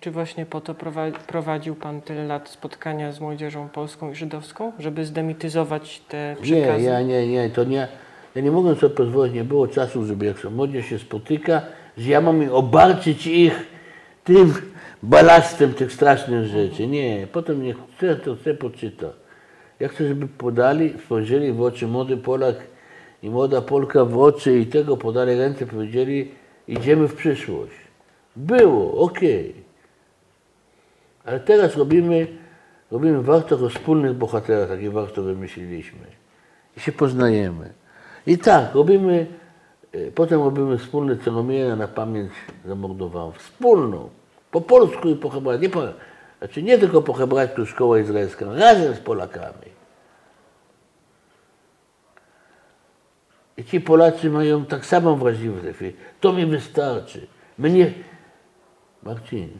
Czy 0.00 0.10
właśnie 0.10 0.46
po 0.46 0.60
to 0.60 0.74
prowa- 0.74 1.12
prowadził 1.26 1.74
Pan 1.74 2.00
tyle 2.00 2.24
lat 2.24 2.48
spotkania 2.48 3.12
z 3.12 3.20
młodzieżą 3.20 3.68
polską 3.68 4.10
i 4.10 4.14
żydowską, 4.14 4.72
żeby 4.78 5.04
zdemityzować 5.04 6.00
te 6.08 6.36
Nie, 6.38 6.42
przekazy? 6.42 6.84
ja 6.84 7.02
nie, 7.02 7.28
nie, 7.28 7.50
to 7.50 7.64
nie. 7.64 7.88
Ja 8.34 8.42
nie 8.42 8.50
mogłem 8.50 8.76
sobie 8.76 8.94
pozwolić, 8.94 9.34
nie 9.34 9.44
było 9.44 9.68
czasu, 9.68 10.04
żeby 10.06 10.26
jak 10.26 10.44
młodzież 10.44 10.86
się 10.86 10.98
spotyka, 10.98 11.62
że 11.98 12.10
ja 12.10 12.20
mam 12.20 12.48
obarczyć 12.52 13.26
ich 13.26 13.66
tym 14.24 14.54
balastem 15.02 15.74
tych 15.74 15.92
strasznych 15.92 16.46
rzeczy. 16.46 16.86
Nie, 16.86 17.26
potem 17.32 17.62
niech 17.62 17.76
chce, 17.96 18.16
to 18.16 18.36
chce 18.36 18.54
poczyta. 18.54 19.06
Ja 19.80 19.88
chcę, 19.88 20.08
żeby 20.08 20.28
podali, 20.28 20.94
spojrzeli 21.04 21.52
w 21.52 21.62
oczy 21.62 21.86
młody 21.86 22.16
Polak 22.16 22.56
i 23.22 23.30
młoda 23.30 23.60
Polka 23.60 24.04
w 24.04 24.18
oczy 24.18 24.58
i 24.58 24.66
tego 24.66 24.96
podali 24.96 25.38
ręce, 25.38 25.66
powiedzieli, 25.66 26.30
idziemy 26.68 27.08
w 27.08 27.14
przyszłość. 27.14 27.72
Było, 28.36 29.00
okej. 29.00 29.54
Ale 31.24 31.40
teraz 31.40 31.76
robimy, 31.76 32.26
robimy 32.90 33.22
warto 33.22 33.56
o 33.56 33.68
wspólnych 33.68 34.14
bohaterach, 34.14 34.68
takie 34.68 34.90
warto 34.90 35.22
wymyśliliśmy. 35.22 36.06
I 36.76 36.80
się 36.80 36.92
poznajemy. 36.92 37.72
I 38.26 38.38
tak, 38.38 38.74
robimy, 38.74 39.26
potem 40.14 40.42
robimy 40.42 40.78
wspólne 40.78 41.16
ceremonię 41.16 41.76
na 41.76 41.88
pamięć 41.88 42.32
zamordowaną. 42.64 43.32
Wspólną. 43.32 44.10
Po 44.50 44.60
polsku 44.60 45.08
i 45.08 45.16
po 45.16 45.30
hebrajsku. 45.30 45.62
Nie, 45.62 45.70
po, 45.70 45.82
znaczy 46.38 46.62
nie 46.62 46.78
tylko 46.78 47.02
po 47.02 47.12
hebrajsku 47.12 47.66
szkoła 47.66 47.98
izraelska, 47.98 48.46
razem 48.54 48.94
z 48.94 49.00
Polakami. 49.00 49.78
I 53.56 53.64
ci 53.64 53.80
Polacy 53.80 54.30
mają 54.30 54.64
tak 54.64 54.86
samo 54.86 55.16
wrażliwość. 55.16 55.78
To 56.20 56.32
mi 56.32 56.46
wystarczy. 56.46 57.26
My 57.58 57.70
nie, 57.70 57.92
Marcin, 59.02 59.50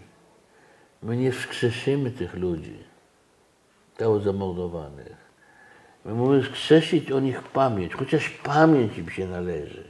my 1.03 1.17
nie 1.17 1.33
wskrzeszymy 1.33 2.11
tych 2.11 2.35
ludzi, 2.35 2.79
tego 3.97 4.21
zamordowanych. 4.21 5.17
My 6.05 6.15
możemy 6.15 6.43
wskrzesić 6.43 7.13
o 7.13 7.21
nich 7.21 7.43
pamięć, 7.43 7.95
chociaż 7.95 8.31
pamięć 8.31 8.99
im 8.99 9.11
się 9.11 9.27
należy. 9.27 9.88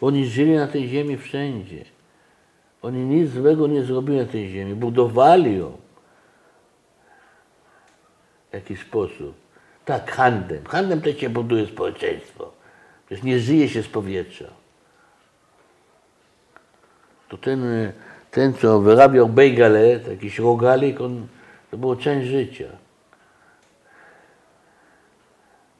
Oni 0.00 0.26
żyli 0.26 0.56
na 0.56 0.66
tej 0.66 0.88
ziemi 0.88 1.16
wszędzie. 1.16 1.84
Oni 2.82 3.04
nic 3.04 3.30
złego 3.30 3.66
nie 3.66 3.82
zrobili 3.82 4.18
na 4.18 4.26
tej 4.26 4.48
ziemi, 4.48 4.74
budowali 4.74 5.58
ją 5.58 5.76
w 8.50 8.54
jakiś 8.54 8.80
sposób. 8.80 9.34
Tak, 9.84 10.10
handlem. 10.10 10.64
Handlem 10.64 11.00
też 11.00 11.18
się 11.18 11.30
buduje 11.30 11.66
społeczeństwo. 11.66 12.52
Przecież 13.06 13.24
nie 13.24 13.38
żyje 13.38 13.68
się 13.68 13.82
z 13.82 13.88
powietrza. 13.88 14.44
To 17.28 17.36
ten, 17.36 17.92
ten 18.30 18.54
co 18.54 18.80
wyrabiał 18.80 19.28
bejgale, 19.28 19.88
jakiś 19.88 20.38
rogalik, 20.38 21.00
on, 21.00 21.26
to 21.70 21.78
było 21.78 21.96
część 21.96 22.28
życia. 22.28 22.68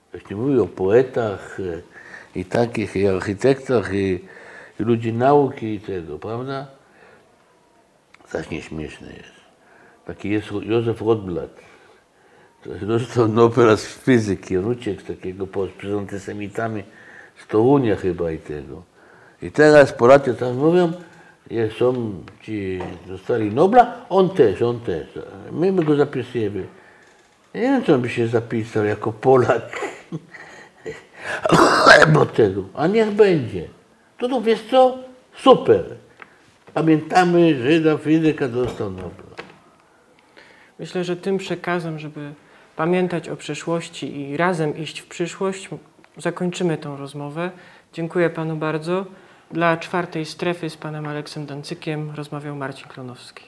Ktoś 0.08 0.30
nie 0.30 0.36
mówi 0.36 0.58
o 0.58 0.66
poetach 0.66 1.58
i 2.34 2.44
takich, 2.44 2.96
i 2.96 3.08
architektach, 3.08 3.94
i, 3.94 4.20
i 4.80 4.82
ludzi 4.82 5.12
nauki 5.12 5.66
i 5.66 5.80
tego, 5.80 6.18
prawda? 6.18 6.66
Zaś 8.30 8.50
nieśmieszne 8.50 9.06
jest. 9.06 9.38
Taki 10.06 10.30
jest 10.30 10.50
Józef. 10.50 10.98
To 12.62 12.70
jest 12.70 12.84
dostał 12.84 13.28
Nobela 13.28 13.76
z 13.76 13.86
fizyki. 13.86 14.54
Z 15.00 15.04
takiego 15.06 15.46
przed 15.46 15.98
antysemitami 15.98 16.82
z 17.36 17.46
Torunia 17.46 17.96
chyba 17.96 18.30
i 18.30 18.38
tego. 18.38 18.82
I 19.42 19.50
teraz 19.50 19.92
Polacy 19.92 20.34
tak 20.34 20.54
mówią, 20.54 20.92
są 21.78 22.12
ci, 22.42 22.78
dostali 23.06 23.50
Nobla, 23.50 24.06
on 24.08 24.30
też, 24.30 24.62
on 24.62 24.80
też. 24.80 25.06
My, 25.52 25.72
my 25.72 25.84
go 25.84 25.96
zapisujemy. 25.96 26.66
Nie 27.54 27.60
wiem, 27.60 27.84
co 27.84 27.94
on 27.94 28.02
by 28.02 28.08
się 28.08 28.26
zapisał 28.26 28.84
jako 28.84 29.12
Polak. 29.12 29.80
Bo 32.12 32.26
tego. 32.26 32.64
A 32.74 32.86
niech 32.86 33.10
będzie. 33.10 33.68
To 34.18 34.28
to 34.28 34.40
wiesz 34.40 34.62
co? 34.70 34.98
Super. 35.36 35.84
Pamiętamy, 36.74 37.54
Żyda 37.54 37.98
fizyka 37.98 38.48
dostał 38.48 38.90
Nobla. 38.90 39.36
Myślę, 40.78 41.04
że 41.04 41.16
tym 41.16 41.38
przekazem, 41.38 41.98
żeby 41.98 42.32
pamiętać 42.76 43.28
o 43.28 43.36
przeszłości 43.36 44.20
i 44.20 44.36
razem 44.36 44.76
iść 44.76 45.00
w 45.00 45.06
przyszłość, 45.06 45.68
zakończymy 46.16 46.76
tą 46.76 46.96
rozmowę. 46.96 47.50
Dziękuję 47.92 48.30
Panu 48.30 48.56
bardzo. 48.56 49.06
Dla 49.50 49.76
czwartej 49.76 50.24
strefy 50.24 50.70
z 50.70 50.76
Panem 50.76 51.06
Aleksem 51.06 51.46
Dancykiem 51.46 52.10
rozmawiał 52.14 52.56
Marcin 52.56 52.88
Klonowski. 52.88 53.44